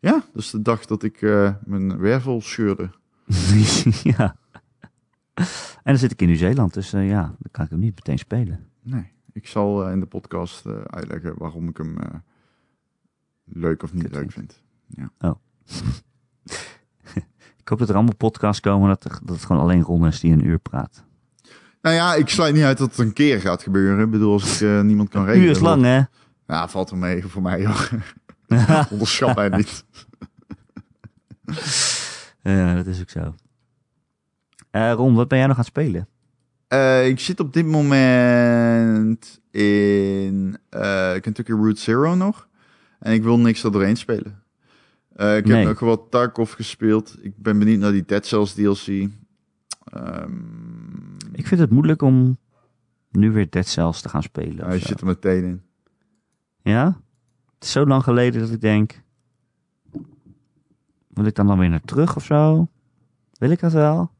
[0.00, 2.90] Ja, dat is de dag dat ik eh, mijn wervel scheurde.
[4.16, 4.36] ja.
[5.34, 5.44] En
[5.82, 8.68] dan zit ik in Nieuw-Zeeland, dus eh, ja, dan kan ik hem niet meteen spelen.
[8.82, 11.96] Nee, ik zal eh, in de podcast eh, uitleggen waarom ik hem
[13.44, 14.62] leuk of niet Kut leuk vind.
[14.88, 15.12] vind.
[17.60, 20.20] Ik hoop dat er allemaal podcasts komen dat, er, dat het gewoon alleen Ron is
[20.20, 21.04] die een uur praat.
[21.80, 24.04] Nou ja, ik sluit niet uit dat het een keer gaat gebeuren.
[24.04, 25.46] Ik bedoel, als ik niemand kan Een regelen.
[25.48, 26.02] uur is lang, hè?
[26.46, 27.92] Ja, valt er mee voor mij, joh.
[28.92, 29.84] Onderschat mij niet.
[32.42, 33.34] ja, dat is ook zo.
[34.74, 36.08] Eh, Ron, wat ben jij nog aan het spelen?
[36.68, 42.48] Eh, ik zit op dit moment in eh, Kentucky Route Zero nog.
[42.98, 44.42] En ik wil niks er doorheen spelen.
[45.12, 47.16] Ik heb nog wat Tarkov gespeeld.
[47.20, 49.08] Ik ben benieuwd naar die Dead Cells DLC.
[49.84, 50.32] Ehm,
[51.32, 52.38] Ik vind het moeilijk om
[53.10, 54.66] nu weer Dead Cells te gaan spelen.
[54.66, 55.62] hij zit er meteen in.
[56.62, 57.00] Ja?
[57.54, 59.02] Het is zo lang geleden dat ik denk...
[61.08, 62.68] Wil ik dan dan weer naar terug of zo?
[63.32, 64.13] Wil ik dat wel?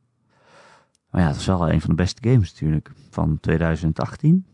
[1.14, 2.90] Maar ja, het is wel een van de beste games natuurlijk.
[3.10, 4.46] Van 2018.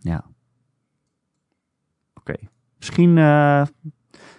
[0.00, 0.24] Ja.
[2.14, 2.34] Oké.
[2.76, 3.66] Misschien eh,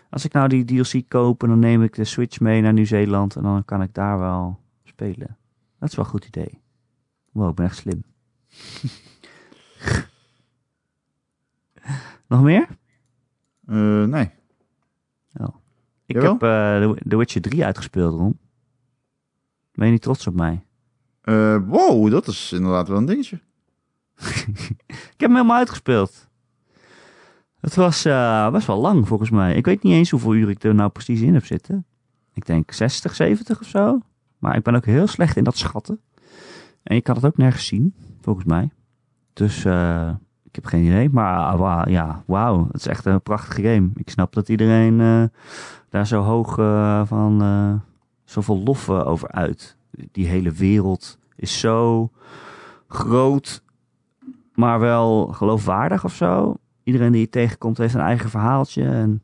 [0.09, 1.43] als ik nou die DLC koop...
[1.43, 3.35] en dan neem ik de Switch mee naar Nieuw-Zeeland...
[3.35, 5.37] en dan kan ik daar wel spelen.
[5.79, 6.61] Dat is wel een goed idee.
[7.31, 8.03] Wow, ik ben echt slim.
[12.27, 12.67] Nog meer?
[13.65, 14.31] Eh, nee.
[16.05, 16.31] Ik Jawel?
[16.31, 18.39] heb The- The Witcher 3 uitgespeeld, Ron.
[19.79, 20.63] Ben je niet trots op mij?
[21.21, 23.39] Eh, wow, dat is inderdaad wel een dingetje.
[24.87, 26.27] Ik heb hem helemaal uitgespeeld.
[27.59, 28.03] Het was
[28.51, 29.55] best wel lang, volgens mij.
[29.55, 31.85] Ik weet niet eens hoeveel uur ik er nou precies in heb zitten.
[32.33, 33.99] Ik denk 60, 70 of zo.
[34.37, 35.99] Maar ik ben ook heel slecht in dat schatten.
[36.83, 38.69] En ik kan het ook nergens zien, volgens mij.
[39.33, 40.09] Dus eh,
[40.43, 41.09] ik heb geen idee.
[41.09, 42.67] Maar wa- ja, wauw.
[42.71, 43.89] Het is echt een prachtige game.
[43.95, 45.29] Ik snap dat iedereen
[45.89, 46.53] daar zo hoog
[47.07, 47.41] van...
[48.29, 49.75] zoveel lof eh, over uit.
[50.11, 52.09] Die hele wereld is zo
[52.87, 53.63] groot,
[54.53, 56.55] maar wel geloofwaardig of zo.
[56.83, 59.23] Iedereen die je tegenkomt heeft een eigen verhaaltje en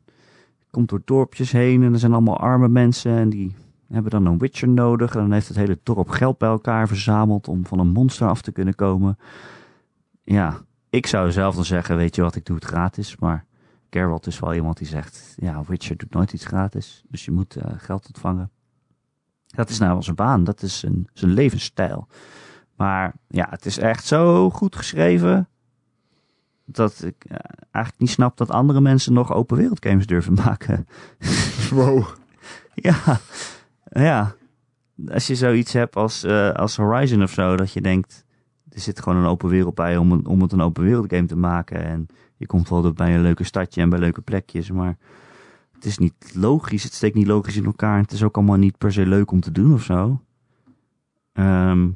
[0.70, 3.54] komt door dorpjes heen en er zijn allemaal arme mensen en die
[3.88, 5.14] hebben dan een witcher nodig.
[5.14, 8.42] En dan heeft het hele dorp geld bij elkaar verzameld om van een monster af
[8.42, 9.18] te kunnen komen.
[10.24, 13.16] Ja, ik zou zelf dan zeggen, weet je wat, ik doe het gratis.
[13.16, 13.46] Maar
[13.90, 17.04] Geralt is wel iemand die zegt, ja, Witcher doet nooit iets gratis.
[17.08, 18.50] Dus je moet eh, geld ontvangen.
[19.56, 22.08] Dat is nou wel zijn baan, dat is zijn, zijn levensstijl.
[22.76, 25.48] Maar ja, het is echt zo goed geschreven.
[26.64, 27.36] Dat ik eh,
[27.70, 30.86] eigenlijk niet snap dat andere mensen nog open wereld games durven maken.
[31.70, 32.04] Wow.
[32.74, 32.96] ja,
[33.84, 34.34] ja.
[35.08, 38.24] Als je zoiets hebt als, eh, als Horizon of zo, dat je denkt,
[38.70, 41.26] er zit gewoon een open wereld bij om, een- om het een open wereld game
[41.26, 41.84] te maken.
[41.84, 44.96] En je komt wel bij een leuke stadje en bij leuke plekjes, maar
[45.76, 46.82] het is niet logisch.
[46.82, 47.98] Het steekt niet logisch in elkaar.
[47.98, 50.20] Het is ook allemaal niet per se leuk om te doen of zo.
[51.32, 51.88] Ehm,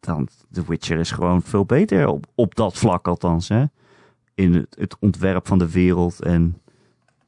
[0.00, 3.48] dan, The Witcher is gewoon veel beter op, op dat vlak althans.
[3.48, 3.64] Hè?
[4.34, 6.60] In het, het ontwerp van de wereld en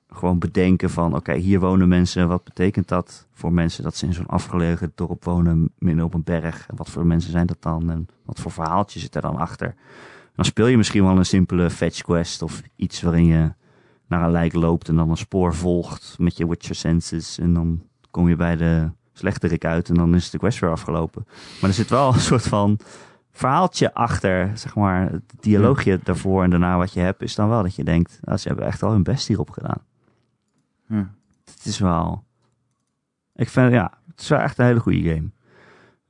[0.09, 1.15] gewoon bedenken van...
[1.15, 3.83] oké, hier wonen mensen, wat betekent dat voor mensen...
[3.83, 6.67] dat ze in zo'n afgelegen dorp wonen, midden op een berg?
[6.69, 7.91] En wat voor mensen zijn dat dan?
[7.91, 9.75] En wat voor verhaaltje zit er dan achter?
[10.35, 12.43] Dan speel je misschien wel een simpele fetch quest...
[12.43, 13.53] of iets waarin je
[14.09, 17.39] naar een lijk loopt en dan een spoor volgt met je Witcher senses...
[17.39, 21.27] en dan kom je bij de slechterik uit en dan is de quest weer afgelopen.
[21.61, 22.79] Maar er zit wel een soort van
[23.31, 27.63] verhaaltje achter, zeg maar, het dialoogje daarvoor en daarna wat je hebt, is dan wel
[27.63, 29.83] dat je denkt, nou, ze hebben echt al hun best hierop gedaan.
[30.89, 31.15] Ja.
[31.45, 32.25] Het is wel,
[33.35, 35.31] ik vind, ja, het is wel echt een hele goede game.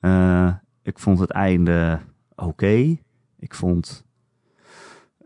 [0.01, 1.99] Eh, ik vond het einde
[2.34, 2.96] oké.
[3.38, 4.05] Ik vond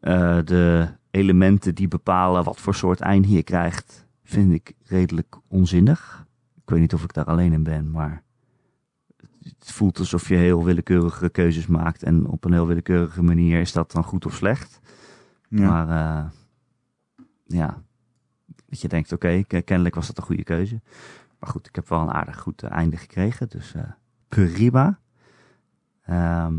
[0.01, 6.27] eh, de elementen die bepalen wat voor soort einde je krijgt, vind ik redelijk onzinnig.
[6.63, 8.23] Ik weet niet of ik daar alleen in ben, maar
[9.43, 12.03] het voelt alsof je heel willekeurige keuzes maakt.
[12.03, 14.81] En op een heel willekeurige manier is dat dan goed of slecht.
[15.49, 15.69] Ja.
[15.69, 16.31] Maar eh,
[17.47, 17.83] ja,
[18.67, 20.81] dat je denkt, oké, ke- kennelijk was dat een goede keuze.
[21.39, 23.83] Maar goed, ik heb wel een aardig goed eh, einde gekregen, dus eh,
[24.29, 24.99] prima.
[26.03, 26.55] Ehm,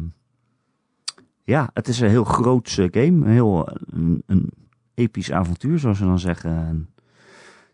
[1.44, 4.52] ja, het is een heel groot game, een heel eh, een, een
[4.94, 6.52] episch avontuur, zoals ze dan zeggen.
[6.52, 6.89] En,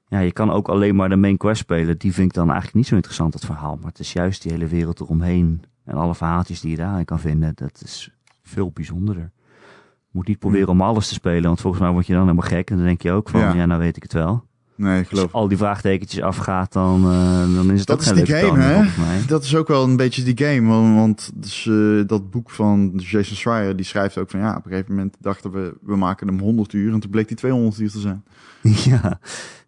[0.07, 1.97] ja, je kan ook alleen maar de main quest spelen.
[1.97, 3.75] Die vind ik dan eigenlijk niet zo interessant, het verhaal.
[3.75, 5.63] Maar het is juist die hele wereld eromheen.
[5.83, 7.51] En alle verhaaltjes die je daarin kan vinden.
[7.55, 8.11] Dat is
[8.43, 9.31] veel bijzonderder.
[10.11, 11.43] Je moet niet proberen om alles te spelen.
[11.43, 12.69] Want volgens mij word je dan helemaal gek.
[12.69, 13.53] En dan denk je ook van, Ja.
[13.53, 14.43] ja, nou weet ik het wel.
[14.79, 18.17] Nee, Als geloof je al die vraagtekentjes afgaat, dan, eh, dan is het Dat ook
[18.17, 19.25] is die game, hè?
[19.27, 20.67] Dat is ook wel een beetje die game.
[20.67, 24.65] Want, want dus, eh, dat boek van Jason Schreier, die schrijft ook van ja, op
[24.65, 26.93] een gegeven moment dachten we, we maken hem 100 uur.
[26.93, 28.23] En toen bleek die 200 uur te zijn.
[28.89, 29.19] Ja,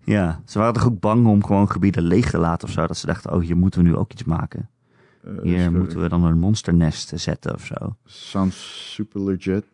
[0.04, 2.88] ja, ze waren toch ook bang om gewoon gebieden leeg te laten of zo.
[2.88, 4.70] Dat ze dachten, oh, hier moeten we nu ook iets maken.
[5.24, 5.78] Eh, Hier sorry.
[5.78, 7.96] moeten we dan een monsternest zetten of zo.
[8.06, 9.66] Sounds super legit.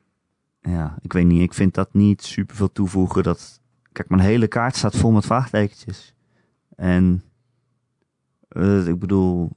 [0.61, 1.41] Ja, ik weet niet.
[1.41, 3.23] Ik vind dat niet super veel toevoegen.
[3.23, 3.59] Dat...
[3.97, 6.13] Kijk, mijn hele kaart staat vol met vraagtekentjes.
[6.75, 7.23] En
[8.47, 9.51] eh, ik bedoel,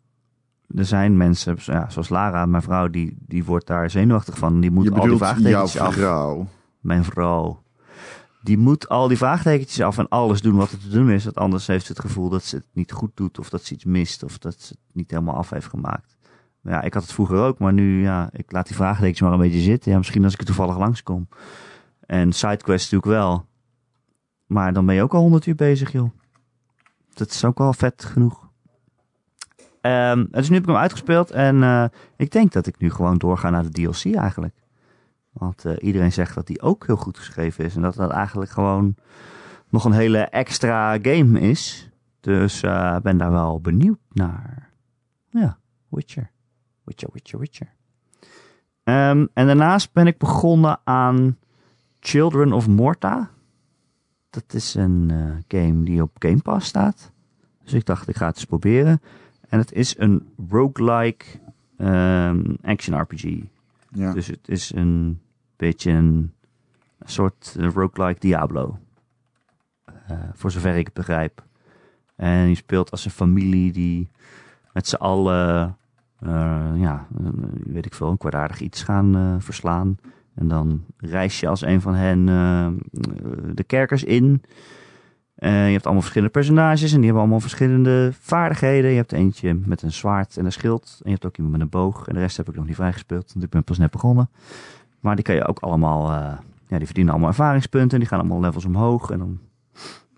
[0.75, 4.61] er zijn mensen, ja, zoals Lara, mijn vrouw, die, die wordt daar zenuwachtig van.
[4.61, 5.97] Die moet Je al die bedoelt jouw vraagtekentjes af.
[6.81, 7.63] Mijn vrouw.
[8.43, 11.25] Die moet al die vraagtekentjes af en alles doen wat er te doen is.
[11.25, 13.39] Want anders heeft ze het gevoel dat ze het niet goed doet.
[13.39, 14.23] Of dat ze iets mist.
[14.23, 16.17] Of dat ze het niet helemaal af heeft gemaakt.
[16.61, 17.59] Maar ja, ik had het vroeger ook.
[17.59, 19.91] Maar nu, ja, ik laat die vraagtekens maar een beetje zitten.
[19.91, 21.29] Ja, misschien als ik er toevallig langskom.
[22.07, 23.49] En sidequests natuurlijk wel.
[24.51, 26.11] Maar dan ben je ook al honderd uur bezig, joh.
[27.13, 28.49] Dat is ook wel vet genoeg.
[29.81, 31.31] Ehm, dus nu heb ik hem uitgespeeld.
[31.31, 31.85] En eh,
[32.17, 34.55] ik denk dat ik nu gewoon doorga naar de DLC eigenlijk.
[35.33, 37.77] Want eh, iedereen zegt dat die ook heel goed geschreven is.
[37.77, 38.95] En dat dat eigenlijk gewoon
[39.69, 41.91] nog een hele extra game is.
[42.21, 44.71] Dus ik ben daar wel benieuwd naar.
[45.29, 46.31] Ja, Witcher.
[46.85, 47.75] Witcher, Witcher, Witcher.
[48.83, 51.37] Ehm, en daarnaast ben ik begonnen aan
[52.01, 53.31] Children of Morta.
[54.31, 57.13] Dat is een eh, game die op Game Pass staat.
[57.63, 59.01] Dus ik dacht, ik ga het eens proberen.
[59.49, 61.25] En het is een roguelike
[61.77, 63.43] ehm, action RPG.
[63.91, 64.13] Ja.
[64.13, 65.21] Dus het is een
[65.57, 66.33] beetje een,
[67.05, 68.79] soort eh, roguelike Diablo.
[69.85, 71.45] Eh, voor zover ik het begrijp.
[72.17, 74.09] En je speelt als een familie die
[74.73, 75.77] met z'n allen,
[76.19, 77.07] eh, ja,
[77.65, 79.99] weet ik veel, een kwaadaardig iets gaan verslaan.
[80.41, 82.69] En dan reis je als een van hen eh,
[83.55, 84.43] de kerkers in.
[85.35, 88.91] Eh, je hebt allemaal verschillende personages en die hebben allemaal verschillende vaardigheden.
[88.91, 90.93] Je hebt eentje met een zwaard en een schild.
[90.99, 92.09] En je hebt ook iemand met een boog.
[92.09, 94.31] En de rest heb ik nog niet vrijgespeeld, want ik ben pas net begonnen.
[95.01, 96.39] Maar die kan je ook allemaal, eh,
[96.69, 97.99] ja, die verdienen allemaal ervaringspunten.
[97.99, 99.11] Die gaan allemaal levels omhoog.
[99.11, 99.39] En dan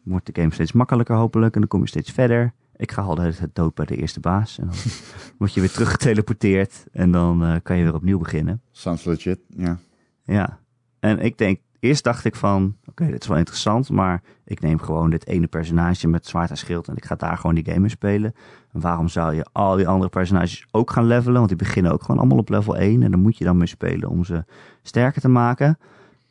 [0.03, 1.55] wordt de game steeds makkelijker hopelijk.
[1.55, 2.53] En dan kom je steeds verder.
[2.77, 4.59] Ik ga altijd het dood bij de eerste baas.
[4.59, 4.77] En dan
[5.39, 6.87] word je weer teruggeteleporteerd.
[6.93, 8.61] En dan eh, kan je weer opnieuw beginnen.
[8.71, 9.79] Sounds legit, ja.
[10.25, 10.59] Ja,
[11.01, 14.79] en ik denk, eerst dacht ik van, oké, dit is wel interessant, maar ik neem
[14.79, 17.85] gewoon dit ene personage met zwaard en schild en ik ga daar gewoon die game
[17.85, 18.35] in spelen.
[18.73, 21.35] En waarom zou je al die andere personages ook gaan levelen?
[21.35, 23.67] Want die beginnen ook gewoon allemaal op level 1 en dan moet je dan mee
[23.67, 24.45] spelen om ze
[24.83, 25.79] sterker te maken.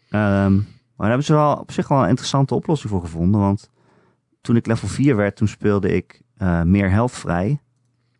[0.09, 0.65] Ehm, maar
[0.97, 3.69] daar hebben ze wel op zich wel een interessante oplossing voor gevonden, want
[4.41, 7.61] toen ik level 4 werd, toen speelde ik eh, meer health vrij.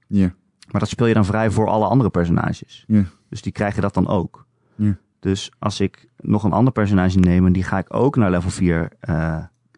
[0.08, 0.34] Ja.
[0.72, 2.84] Maar dat speel je dan vrij voor alle andere personages.
[2.88, 3.04] Ja.
[3.30, 4.46] Dus die krijgen dat dan ook.
[4.76, 4.98] Ja.
[5.22, 8.50] Dus als ik nog een ander personage neem en die ga ik ook naar level
[8.50, 9.38] 4 eh,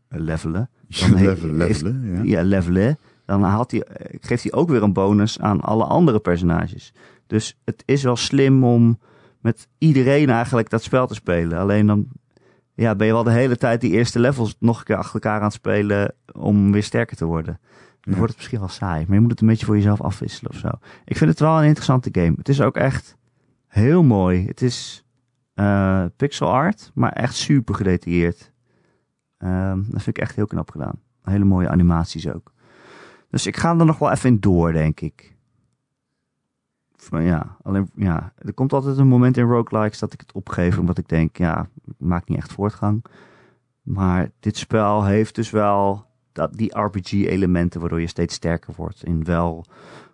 [0.09, 0.69] levelen.
[0.99, 2.21] Dan he- Levelen, levelen, ja.
[2.23, 2.97] Ja, levelen.
[3.25, 6.93] Dan haalt hij, eh, geeft hij ook weer een bonus aan alle andere personages.
[7.27, 8.99] Dus het is wel slim om
[9.39, 11.57] met iedereen eigenlijk dat spel te spelen.
[11.59, 12.07] Alleen dan
[12.73, 15.37] ja, ben je wel de hele tijd die eerste levels nog een keer achter elkaar
[15.37, 17.59] aan het spelen om weer sterker te worden.
[18.01, 18.17] Dan Ja.
[18.17, 20.57] wordt het misschien wel saai, maar je moet het een beetje voor jezelf afwisselen of
[20.57, 20.69] zo.
[21.05, 22.33] Ik vind het wel een interessante game.
[22.37, 23.15] Het is ook echt
[23.67, 24.45] heel mooi.
[24.47, 25.02] Het is
[25.53, 28.51] eh, pixel art, maar echt super gedetailleerd.
[29.37, 30.99] Ehm, dat vind ik echt heel knap gedaan.
[31.23, 32.51] Hele mooie animaties ook.
[33.29, 35.35] Dus ik ga er nog wel even in door, denk ik.
[36.95, 40.77] Van, ja, alleen, ja, er komt altijd een moment in roguelikes dat ik het opgeef,
[40.77, 43.05] omdat ik denk, ja, maakt niet echt voortgang.
[43.81, 49.03] Maar dit spel heeft dus wel dat, die RPG-elementen waardoor je steeds sterker wordt.
[49.03, 49.65] En wel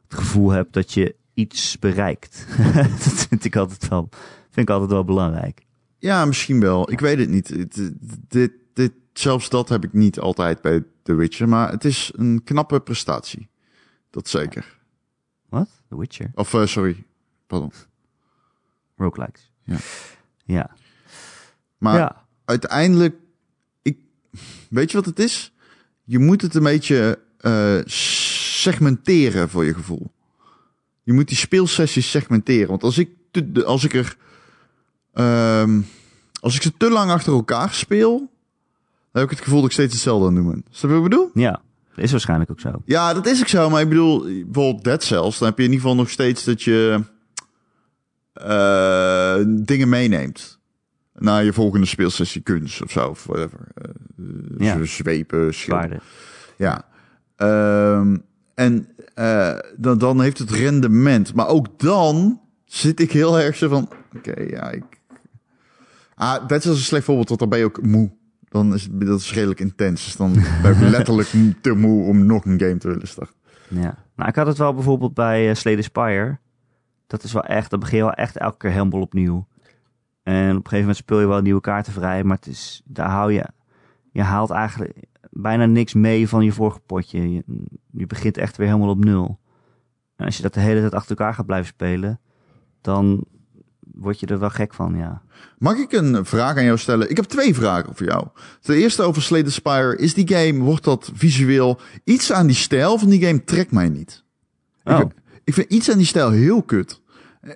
[0.08, 2.48] het gevoel hebt dat je iets bereikt.
[2.74, 4.10] dat vind ik altijd wel,
[4.60, 5.66] vind ik altijd wel belangrijk.
[5.98, 6.92] Ja, misschien wel.
[6.92, 7.48] Ik weet het niet.
[7.48, 7.92] Het-
[8.28, 11.50] dit, dit, zelfs dat heb ik niet altijd bij The Witcher.
[11.50, 13.50] Maar het is een knappe prestatie.
[14.10, 14.78] Dat zeker.
[15.50, 15.70] Wat?
[15.90, 16.32] The Witcher?
[16.34, 17.04] Of, eh, sorry.
[17.48, 17.72] Pardon.
[18.98, 19.52] Roguelikes.
[19.64, 19.78] Ja.
[20.46, 20.70] Ja.
[21.78, 22.26] Maar ja.
[22.46, 23.16] uiteindelijk...
[23.82, 23.98] Ik,
[24.70, 25.54] weet je wat het is?
[26.04, 30.12] Je moet het een beetje eh, segmenteren voor je gevoel.
[31.04, 32.68] Je moet die speelsessies segmenteren.
[32.68, 33.10] Want als ik,
[33.64, 34.18] als ik er...
[35.20, 35.82] ehm,
[36.42, 38.18] als ik ze te lang achter elkaar speel...
[39.12, 40.66] Dan heb ik het gevoel dat ik steeds hetzelfde aan doen ben.
[40.72, 41.30] Je wat ik bedoel?
[41.34, 41.62] Ja.
[41.96, 42.82] Dat is waarschijnlijk ook zo.
[42.86, 43.70] Ja, dat is ook zo.
[43.70, 46.64] Maar ik bedoel, bijvoorbeeld Dead Cells, dan heb je in ieder geval nog steeds dat
[46.64, 47.04] je
[48.34, 50.60] eh, dingen meeneemt.
[51.14, 53.60] Naar je volgende speelsessie kunst of zo, of whatever.
[53.74, 53.90] Eh,
[54.58, 54.86] Ja.
[54.86, 56.00] Zwepen, schilden.
[56.58, 56.86] Ja.
[57.36, 58.18] Ehm,
[58.56, 61.34] en eh, dan, dan heeft het rendement.
[61.34, 63.90] Maar ook dan zit ik heel erg zo van...
[64.18, 64.84] Oké, ja, ik...
[66.20, 68.12] Ah, dat is een slecht voorbeeld, want dan ben je ook moe.
[68.50, 70.04] dan is dat is redelijk intens.
[70.04, 71.30] Dus dan ben ik letterlijk
[71.62, 73.36] te moe om nog een game te willen starten.
[73.68, 73.96] Ja.
[74.16, 76.38] Nou, ik had het wel bijvoorbeeld bij uh, Slade Spire.
[77.08, 79.48] Dat is wel echt, dan begin je wel echt elke keer helemaal opnieuw.
[80.24, 83.10] En op een gegeven moment speel je wel nieuwe kaarten vrij, maar het is, daar
[83.10, 83.46] hou je,
[84.12, 84.94] je haalt eigenlijk
[85.30, 87.32] bijna niks mee van je vorige potje.
[87.34, 87.44] Je,
[87.92, 89.40] je begint echt weer helemaal op nul.
[90.16, 92.20] En als je dat de hele tijd achter elkaar gaat blijven spelen,
[92.82, 93.26] dan
[93.80, 95.22] word je er wel gek van, ja.
[95.58, 97.10] Mag ik een vraag aan jou stellen?
[97.10, 98.28] Ik heb twee vragen voor jou.
[98.62, 99.98] De eerste over Slade Spire.
[99.98, 101.80] Is die game, wordt dat visueel...
[102.04, 104.24] Iets aan die stijl van die game trekt mij niet.
[104.84, 105.14] Oh, Ik, vind-
[105.44, 107.02] ik vind iets aan die stijl heel kut.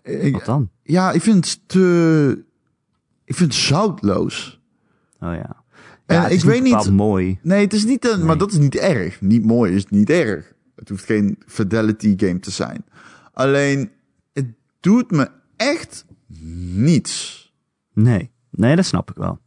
[0.03, 0.69] Ik- wat dan?
[0.83, 2.43] ja, ik vind het te...
[3.25, 4.61] Ik vind het zoutloos.
[5.19, 5.63] Oh ja.
[6.05, 7.39] En Ja, ik weet niet- mooi.
[7.41, 8.25] Nee, het is niet een...
[8.25, 9.21] Maar dat is niet erg.
[9.21, 10.53] Niet mooi is niet erg.
[10.75, 12.85] Het hoeft geen fidelity game te zijn.
[13.33, 13.91] Alleen,
[14.33, 14.45] het
[14.79, 16.05] doet me echt
[16.73, 17.41] niets.
[17.93, 19.39] Nee, nee, dat snap ik wel.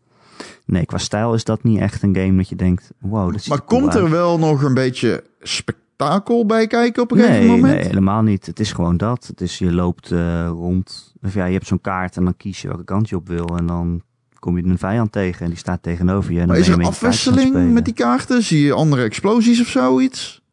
[0.65, 3.49] Nee, qua stijl is dat niet echt een game dat je denkt, wow, dat ziet
[3.49, 7.75] Maar cool komt er wel nog een beetje spektakel bij kijken op een gegeven moment?
[7.75, 8.47] Nee, helemaal niet.
[8.47, 9.27] Het is gewoon dat.
[9.27, 11.15] Het is, je loopt eh, rond.
[11.23, 13.57] Of ja, je hebt zo'n kaart en dan kies je welke kant je op wil.
[13.57, 14.03] En dan
[14.39, 16.41] kom je een vijand tegen en die staat tegenover je.
[16.41, 18.43] En dan maar is er afwisseling met die kaarten?
[18.43, 20.45] Zie je andere explosies of zoiets?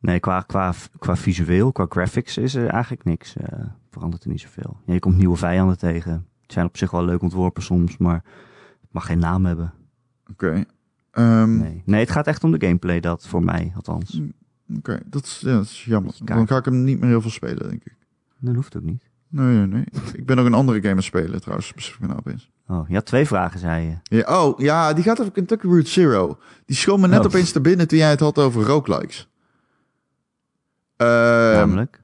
[0.00, 3.36] Nee, qua, qua, qua visueel, qua graphics is er eigenlijk niks.
[3.36, 3.58] eh
[3.90, 4.76] verandert er niet zoveel.
[4.84, 6.26] Ja, je komt nieuwe vijanden tegen.
[6.52, 8.24] Zijn op zich wel leuk ontworpen soms, maar
[8.80, 9.72] het mag geen naam hebben.
[10.30, 10.64] Oké.
[11.10, 11.82] Ehm, Nee.
[11.84, 14.20] nee, het gaat echt om de gameplay, dat voor mij althans.
[14.76, 16.14] Oké, dat, is, ja, dat is jammer.
[16.24, 17.96] Dan ga ik hem niet meer heel veel spelen, denk ik.
[18.38, 19.02] Dat hoeft ook niet.
[19.28, 19.84] Nee, nee, nee.
[20.12, 21.96] ik ben nog een andere game aan het spelen, trouwens.
[22.00, 22.50] Me nou opeens.
[22.66, 24.16] Oh, je had twee vragen, zei je.
[24.16, 26.38] Ja, oh, ja, die gaat over Kentucky Route Zero.
[26.64, 27.24] Die schoon me net Oh.
[27.26, 29.28] opeens te binnen toen jij het had over roguelikes.
[30.96, 31.08] Ehm,
[31.56, 32.02] Namelijk.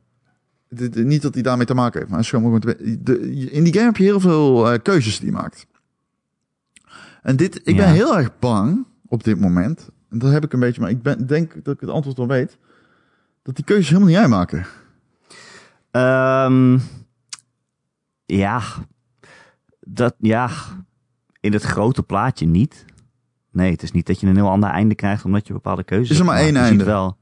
[0.69, 2.61] De- de- niet dat hij daarmee te maken heeft, maar.
[2.61, 5.67] De, in die game heb je heel veel eh, keuzes die je maakt.
[7.23, 9.89] En dit, ik ben heel erg bang op dit moment.
[10.11, 12.27] En dat heb ik een beetje, maar ik ben, denk dat ik het antwoord al
[12.29, 12.59] weet.
[13.43, 14.67] Dat die keuzes helemaal niet uitmaken.
[15.91, 16.79] Ehm,
[18.27, 18.62] ja,
[19.81, 20.51] dat, ja,
[21.41, 22.85] in het grote plaatje niet.
[23.51, 26.11] Nee, het is niet dat je een heel ander einde krijgt omdat je bepaalde keuzes
[26.11, 26.85] Is er hebt maar één einde?
[26.85, 27.17] wel,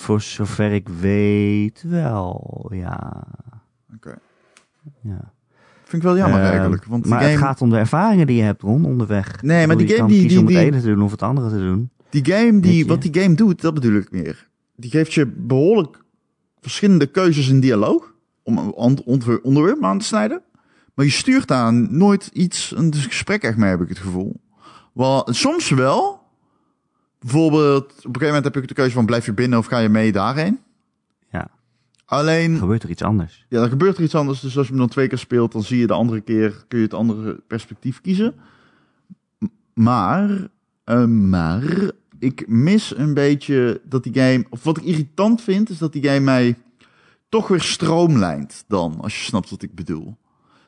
[0.00, 3.24] voor zover ik weet wel, ja.
[3.94, 4.18] Oké.
[5.00, 5.32] ja.
[5.84, 6.84] Vind ik wel jammer Ehm, eigenlijk.
[6.84, 9.42] Want die maar game, het gaat om de ervaringen die je hebt, Ron, onderweg.
[9.42, 11.10] Nee, maar die je game die- kiezen om die- het die- ene te doen of
[11.10, 11.90] het andere te doen.
[12.10, 14.48] die game die, wat die game doet, dat bedoel ik meer.
[14.76, 16.04] Die geeft je behoorlijk
[16.60, 18.12] verschillende keuzes in dialoog.
[18.42, 19.02] Om een
[19.42, 20.42] onderwerp aan te snijden.
[20.94, 24.40] Maar je stuurt daar nooit iets, een gesprek echt mee, heb ik het gevoel.
[24.92, 26.19] Wel, soms wel.
[27.20, 29.78] Bijvoorbeeld, op een gegeven moment heb je de keuze van blijf je binnen of ga
[29.78, 30.58] je mee daarheen.
[31.30, 31.48] Ja,
[32.04, 33.46] Alleen, gebeurt er iets anders.
[33.48, 34.40] ja, dan gebeurt er iets anders.
[34.40, 36.78] Dus als je hem dan twee keer speelt, dan zie je de andere keer, kun
[36.78, 38.34] je het andere perspectief kiezen.
[39.74, 40.48] Maar,
[40.84, 45.78] eh, maar, ik mis een beetje dat die game, of wat ik irritant vind, is
[45.78, 46.56] dat die game mij
[47.28, 50.16] toch weer stroomlijnt dan, als je snapt wat ik bedoel.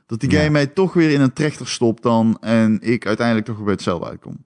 [0.06, 0.38] Dat die Ja.
[0.38, 3.74] game mij toch weer in een trechter stopt dan, en ik uiteindelijk toch weer bij
[3.74, 4.44] hetzelfde uitkom.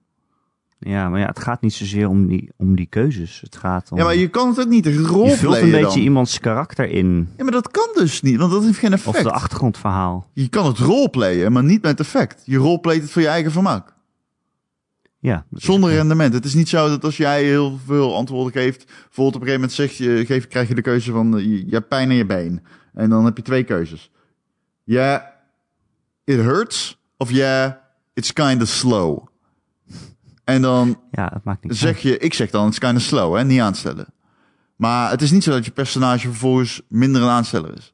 [0.79, 3.41] Ja, maar ja, het gaat niet zozeer om die, om die keuzes.
[3.41, 3.97] Het gaat om...
[3.97, 5.97] Ja, maar je kan het ook niet je vult een beetje dan.
[5.97, 7.29] iemands karakter in.
[7.37, 9.23] Ja, maar dat kan dus niet, want dat heeft geen Of effect.
[9.23, 10.29] de achtergrondverhaal.
[10.33, 12.41] Je kan het roleplayen, maar niet met effect.
[12.45, 13.95] Je roleplayt het voor je eigen vermaak.
[15.19, 15.45] Ja.
[15.51, 16.33] is Zonder rendement.
[16.33, 19.53] Het is niet zo dat als jij heel veel antwoorden geeft, bijvoorbeeld op een gegeven
[19.53, 22.17] moment zeg je, geef, krijg je de keuze van, eh, je, je hebt pijn in
[22.17, 22.63] je been.
[22.93, 24.11] En dan heb je twee keuzes.
[24.83, 25.21] Yeah,
[26.23, 27.01] it hurts.
[27.17, 27.71] Of yeah,
[28.13, 29.27] it's kind of slow.
[30.47, 33.35] En dan Ja, het maakt niet zeg je, ik zeg dan, it's kind of slow,
[33.35, 34.07] hè, niet aanstellen.
[34.75, 37.93] Maar het is niet zo dat je personage vervolgens minder een aansteller is.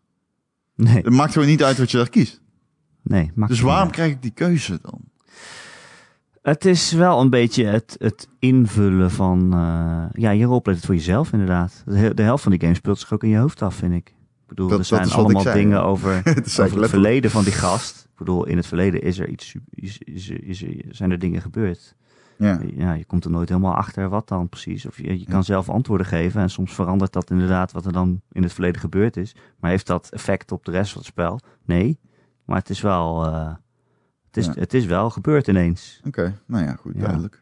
[0.75, 2.41] Nee, Het maakt gewoon niet uit wat je daar kiest.
[3.03, 3.31] nee.
[3.35, 4.99] Maakt Dus waarom krijg ik die keuze dan?
[6.41, 9.53] Het is wel een beetje het, het invullen van...
[9.53, 11.83] eh, ja, je roleplayt het voor jezelf inderdaad.
[11.85, 13.93] De, he- de helft van die game speelt zich ook in je hoofd af, vind
[13.93, 14.07] ik.
[14.09, 15.83] Ik bedoel, Dat- er zijn is allemaal zei, dingen ja.
[15.83, 18.03] over, Het is over het verleden van die gast.
[18.11, 21.41] Ik bedoel, in het verleden is er iets, is, is, is, is- zijn er dingen
[21.41, 21.95] gebeurd.
[22.37, 22.59] Ja.
[22.75, 24.85] Ja, je komt er nooit helemaal achter wat dan precies.
[24.85, 28.21] Of je, je kan zelf antwoorden geven en soms verandert dat inderdaad wat er dan
[28.31, 29.35] in het verleden gebeurd is.
[29.59, 31.39] Maar heeft dat effect op de rest van het spel?
[31.65, 31.99] Nee.
[32.45, 33.53] Maar het is wel, eh,
[34.27, 34.53] het is, Ja.
[34.55, 36.01] het is wel gebeurd ineens.
[36.07, 37.41] Oké, nou ja, goed, duidelijk.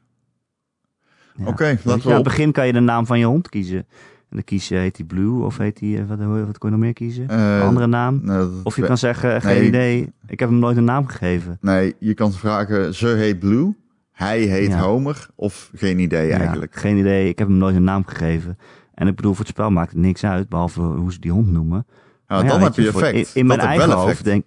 [1.45, 3.77] Oké, je, laten we aan het begin kan je de naam van je hond kiezen.
[3.77, 6.75] En dan kies je, heet die Blue of heet die, eh, wat, wat kon je
[6.75, 7.27] nog meer kiezen?
[7.29, 8.19] Eh, Een andere naam?
[8.23, 9.67] nou, Of je kan zeggen, geen nee.
[9.67, 11.57] idee, ik heb hem nooit een naam gegeven.
[11.61, 13.75] Nee, je kan vragen, ze heet Blue,
[14.21, 14.79] hij heet Ja.
[14.79, 16.75] Homer, of geen idee Ja, eigenlijk.
[16.75, 18.57] geen idee, ik heb hem nooit een naam gegeven.
[18.93, 21.51] En ik bedoel, voor het spel maakt het niks uit, behalve hoe ze die hond
[21.51, 21.85] noemen.
[22.27, 23.15] Ja, dan heb je effect.
[23.15, 24.23] In, in mijn eigen hoofd effect.
[24.23, 24.45] denk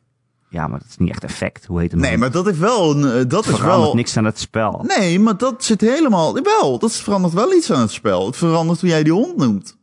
[0.48, 1.66] Ja, maar dat is niet echt effect.
[1.66, 2.00] Hoe heet het?
[2.00, 2.20] Nee, nou?
[2.20, 2.90] maar dat is wel...
[2.90, 3.94] een, eh, dat is wel...
[3.94, 4.84] niks aan het spel.
[4.96, 6.42] Nee, maar dat zit helemaal...
[6.42, 8.26] Wel, dat verandert wel iets aan het spel.
[8.26, 9.76] Het verandert hoe jij die hond noemt.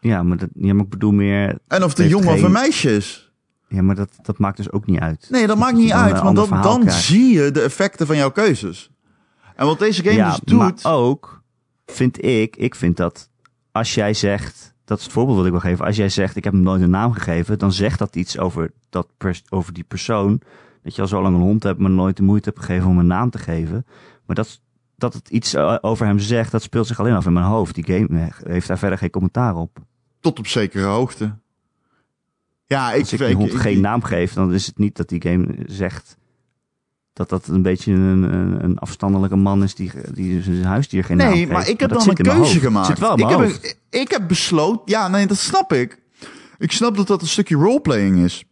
[0.00, 1.58] Ja, maar, dat, ja, maar ik bedoel meer...
[1.68, 3.32] En of de jongen of een meisje is.
[3.68, 5.26] Ja, maar dat, dat maakt dus ook niet uit.
[5.30, 7.02] Nee, dat maakt niet uit, want dan, verhaal dan krijgt.
[7.02, 8.93] zie je de effecten van jouw keuzes.
[9.54, 10.58] En wat deze game ja, dus doet...
[10.58, 11.42] maar ook
[11.86, 13.30] vind ik, ik vind dat
[13.72, 16.44] als jij zegt, dat is het voorbeeld wat ik wil geven, als jij zegt ik
[16.44, 19.84] heb hem nooit een naam gegeven, dan zegt dat iets over, dat pers- over die
[19.84, 20.40] persoon,
[20.82, 22.98] dat je al zo lang een hond hebt, maar nooit de moeite hebt gegeven om
[22.98, 23.86] een naam te geven.
[24.26, 24.60] Maar dat,
[24.96, 27.74] dat het iets eh, over hem zegt, dat speelt zich alleen af in mijn hoofd.
[27.74, 29.78] Die game eh, heeft daar verder geen commentaar op.
[30.20, 31.34] Tot op zekere hoogte.
[32.66, 33.00] Ja, ik...
[33.00, 36.16] Als ik die hond geen naam geef, dan is het niet dat die game zegt
[37.14, 41.16] dat dat een beetje een, een, een afstandelijke man is die, die zijn huisdier geen
[41.16, 42.86] naam Nee, maar ik heb dan een keuze gemaakt.
[42.86, 44.82] Zit wel ik, heb, een- ik heb besloten...
[44.84, 46.02] Ja, nee, dat snap ik.
[46.58, 48.44] Ik snap dat dat een stukje roleplaying is.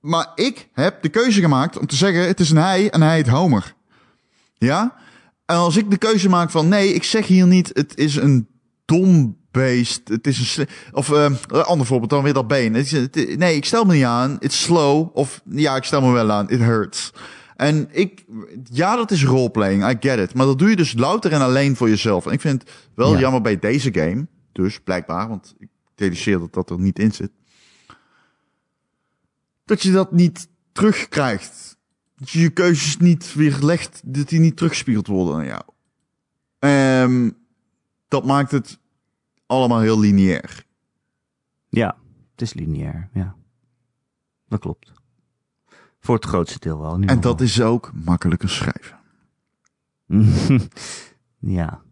[0.00, 2.26] Maar ik heb de keuze gemaakt om te zeggen...
[2.26, 3.74] het is een hij en hij heet Homer.
[4.54, 4.94] Ja?
[5.46, 6.68] En als ik de keuze maak van...
[6.68, 7.70] nee, ik zeg hier niet...
[7.72, 8.48] het is een
[8.84, 10.00] dom beest.
[10.08, 10.68] Het is een...
[10.92, 12.74] Of eh, een ander voorbeeld dan weer dat been.
[12.74, 14.36] Het is, het- nee, ik stel me niet aan.
[14.40, 15.08] It's slow.
[15.16, 16.50] Of ja, ik stel me wel aan.
[16.50, 17.12] It hurts.
[17.60, 18.24] En ik...
[18.64, 19.88] Ja, dat is roleplaying.
[19.90, 20.34] I get it.
[20.34, 22.26] Maar dat doe je dus louter en alleen voor jezelf.
[22.26, 23.18] En ik vind het wel Ja.
[23.18, 24.26] jammer bij deze game.
[24.52, 25.28] Dus, blijkbaar.
[25.28, 27.30] Want ik deduceer dat dat er niet in zit.
[29.64, 31.78] Dat je dat niet terugkrijgt.
[32.16, 34.00] Dat je je keuzes niet weer legt.
[34.04, 35.62] Dat die niet teruggespiegeld worden aan jou.
[36.58, 37.30] Ehm,
[38.08, 38.78] dat maakt het
[39.46, 40.64] allemaal heel lineair.
[41.68, 41.96] Ja,
[42.32, 43.34] het is lineair, ja.
[44.48, 44.92] Dat klopt.
[46.00, 46.98] Voor het grootste deel wel.
[47.00, 48.98] En dat is ook makkelijker schrijven.
[51.38, 51.82] ja.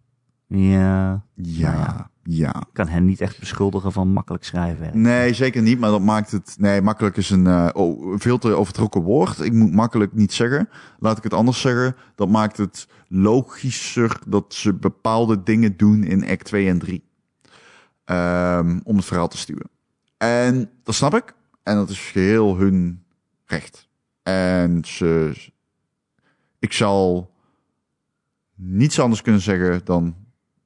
[0.46, 1.24] Ja.
[1.34, 2.54] Ja, Nou ja.
[2.54, 5.00] Ik kan hen niet echt beschuldigen van makkelijk schrijven.
[5.00, 5.78] Nee, zeker niet.
[5.78, 6.56] Maar dat maakt het...
[6.58, 9.40] Nee, makkelijk is een oh, veel te overtrokken woord.
[9.40, 10.68] Ik moet makkelijk niet zeggen.
[10.98, 11.96] Laat ik het anders zeggen.
[12.14, 17.04] Dat maakt het logischer dat ze bepaalde dingen doen in act 2 en 3.
[18.04, 19.70] Ehm, om het verhaal te stuwen.
[20.16, 21.34] En dat snap ik.
[21.62, 23.04] En dat is geheel hun
[23.46, 23.87] recht.
[24.28, 25.34] En ze...
[26.58, 27.34] Ik zal
[28.54, 30.16] niets anders kunnen zeggen dan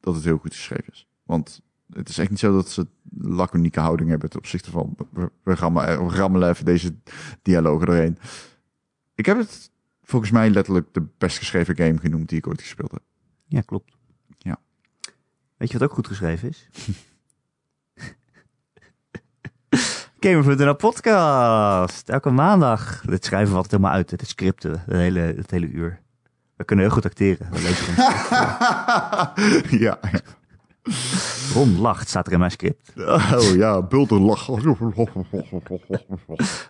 [0.00, 1.06] dat het heel goed geschreven is.
[1.22, 2.86] Want het is echt niet zo dat ze
[3.18, 6.94] laconieke houding hebben ten opzichte van we, we, rammelen, we rammelen even deze
[7.42, 8.18] dialogen doorheen.
[9.14, 9.70] Ik heb het
[10.02, 13.02] volgens mij letterlijk de best geschreven game genoemd die ik ooit gespeeld heb.
[13.46, 13.96] Ja, klopt.
[14.38, 14.60] Ja.
[15.56, 16.68] Weet je wat ook goed geschreven is?
[20.24, 22.08] Gamer.nl podcast.
[22.08, 23.02] Elke maandag.
[23.06, 24.10] Dit schrijven we altijd helemaal uit.
[24.10, 24.70] Het scripten.
[24.70, 26.00] Het hele, het hele uur.
[26.56, 27.48] We kunnen heel goed acteren.
[27.50, 27.94] We lezen
[29.84, 29.98] ja.
[31.54, 32.92] Ron lacht, staat er in mijn script.
[32.96, 34.46] Oh ja, bulderlach.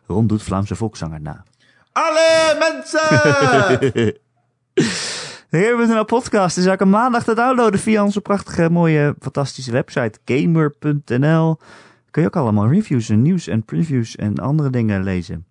[0.07, 1.45] Ron doet Vlaamse volkszanger na.
[1.93, 4.21] Alle mensen!
[5.61, 11.59] Gamer.nl podcast is elke maandag te downloaden via onze prachtige, mooie, fantastische website gamer.nl.
[12.13, 15.47] Kun je ook allemaal reviews en nieuws en previews en andere dingen lezen.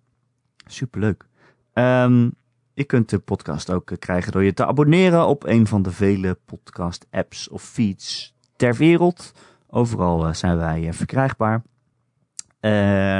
[0.66, 1.26] Superleuk.
[1.72, 2.28] Ehm
[2.74, 5.90] je kunt de podcast ook eh, krijgen door je te abonneren op een van de
[5.90, 9.32] vele podcast apps of feeds ter wereld.
[9.68, 11.62] Overal eh, zijn wij eh, verkrijgbaar.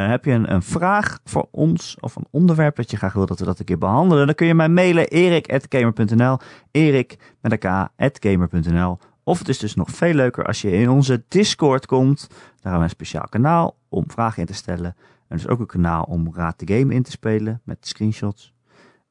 [0.09, 3.39] Heb je een, een vraag voor ons of een onderwerp dat je graag wil dat
[3.39, 6.39] we dat een keer behandelen, dan kun je mij mailen erik.gamer.nl,
[6.71, 7.89] erik met een k,
[8.25, 8.99] gamer.nl.
[9.25, 12.27] Of het is dus nog veel leuker als je in onze Discord komt.
[12.29, 14.97] Daar hebben we een speciaal kanaal om vragen in te stellen.
[15.29, 18.55] En dus ook een kanaal om Raad de Game in te spelen met screenshots.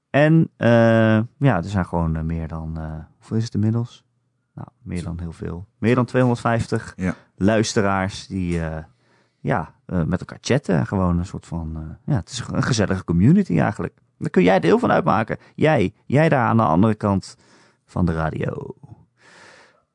[0.10, 0.70] En eh,
[1.38, 4.04] ja, er zijn gewoon eh, meer dan, eh, hoeveel is het inmiddels?
[4.54, 5.68] Nou, meer dan heel veel.
[5.78, 7.16] Meer dan 250 Ja.
[7.36, 8.60] luisteraars die
[9.40, 10.88] ja, met elkaar chatten.
[10.88, 14.00] Gewoon een soort van, ja, het is een gezellige community eigenlijk.
[14.18, 15.38] Daar kun jij deel van uitmaken.
[15.56, 17.38] Jij, jij daar aan de andere kant
[17.86, 18.76] van de radio.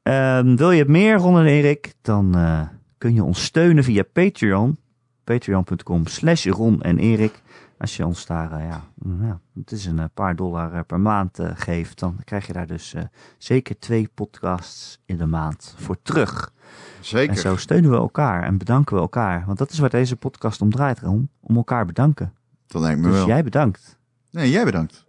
[0.06, 2.60] Ehm, wil je meer, Ron en Erik, dan eh,
[2.98, 4.78] kun je ons steunen via Patreon.
[5.24, 7.42] Patreon.com slash Ron en Erik.
[7.78, 11.00] Als je ons daar, eh, ja, mm, ja, het is een eh, paar dollar per
[11.00, 12.94] maand geeft, dan krijg je daar dus
[13.38, 16.52] zeker twee podcasts in de maand voor terug.
[17.00, 17.34] Zeker.
[17.34, 19.42] En zo steunen we elkaar en bedanken we elkaar.
[19.46, 21.28] Want dat is waar deze podcast om draait, Ron.
[21.40, 22.32] Om elkaar bedanken.
[22.66, 23.26] Dat lijkt me Dus wel.
[23.26, 23.98] jij bedankt.
[24.30, 25.04] Nee, jij bedankt.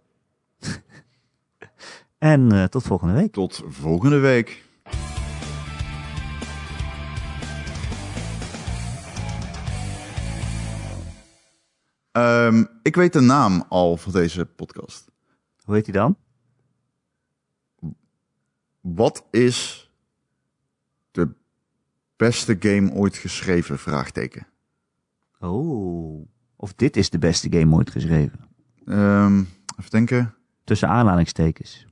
[2.18, 3.32] En tot volgende week.
[3.32, 4.66] Tot volgende week.
[12.12, 15.10] Ehm, ik weet de naam al van deze podcast.
[15.64, 16.16] Hoe heet hij dan?
[18.80, 19.90] Wat is
[21.10, 21.28] de
[22.16, 23.78] beste game ooit geschreven?
[23.78, 24.46] Vraagteken.
[25.40, 26.28] Oh.
[26.56, 28.38] Of dit is de beste game ooit geschreven.
[28.86, 29.38] Ehm,
[29.78, 30.34] even denken.
[30.64, 31.86] Tussen aanhalingstekens.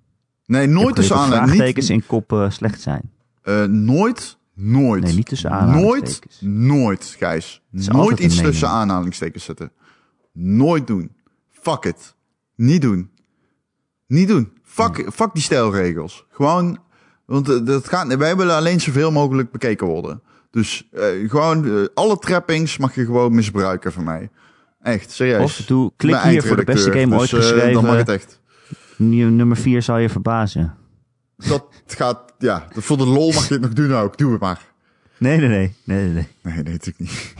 [0.45, 1.57] Nee, nooit tussen aanhalingstekens.
[1.57, 3.11] vraagtekens in kop eh, slecht zijn.
[3.85, 5.03] nooit, nooit.
[5.03, 6.41] Nee, niet tussen Nooit, aanhalingstekens.
[6.41, 7.63] nooit, Gijs.
[7.71, 9.73] Nooit altijd een iets tussen aanhalingstekens zetten.
[10.39, 11.13] Nooit doen.
[11.51, 12.15] Fuck it.
[12.55, 13.11] Niet doen.
[14.07, 14.53] Niet doen.
[14.63, 16.27] Fuck, fuck die stijlregels.
[16.31, 16.79] Gewoon,
[17.25, 20.23] want eh, dat gaat, wij willen alleen zoveel mogelijk bekeken worden.
[20.51, 24.31] Dus eh, gewoon, eh, alle trappings mag je gewoon misbruiken van mij.
[24.83, 25.43] Echt, serieus.
[25.61, 27.97] Of doe, klik Mijn hier voor de beste game ooit Dus, eh, Dan mag geschreven.
[27.99, 28.41] het echt.
[28.97, 30.75] Nu- Nummer 4 zal je verbazen.
[31.37, 34.19] Dat gaat, ja, voor de lol mag je het nog doen ook.
[34.19, 34.61] Doe het maar.
[35.19, 35.75] Nee, nee, nee.
[35.85, 36.29] nee, nee, nee.
[36.43, 37.35] Nee, nee, natuurlijk niet.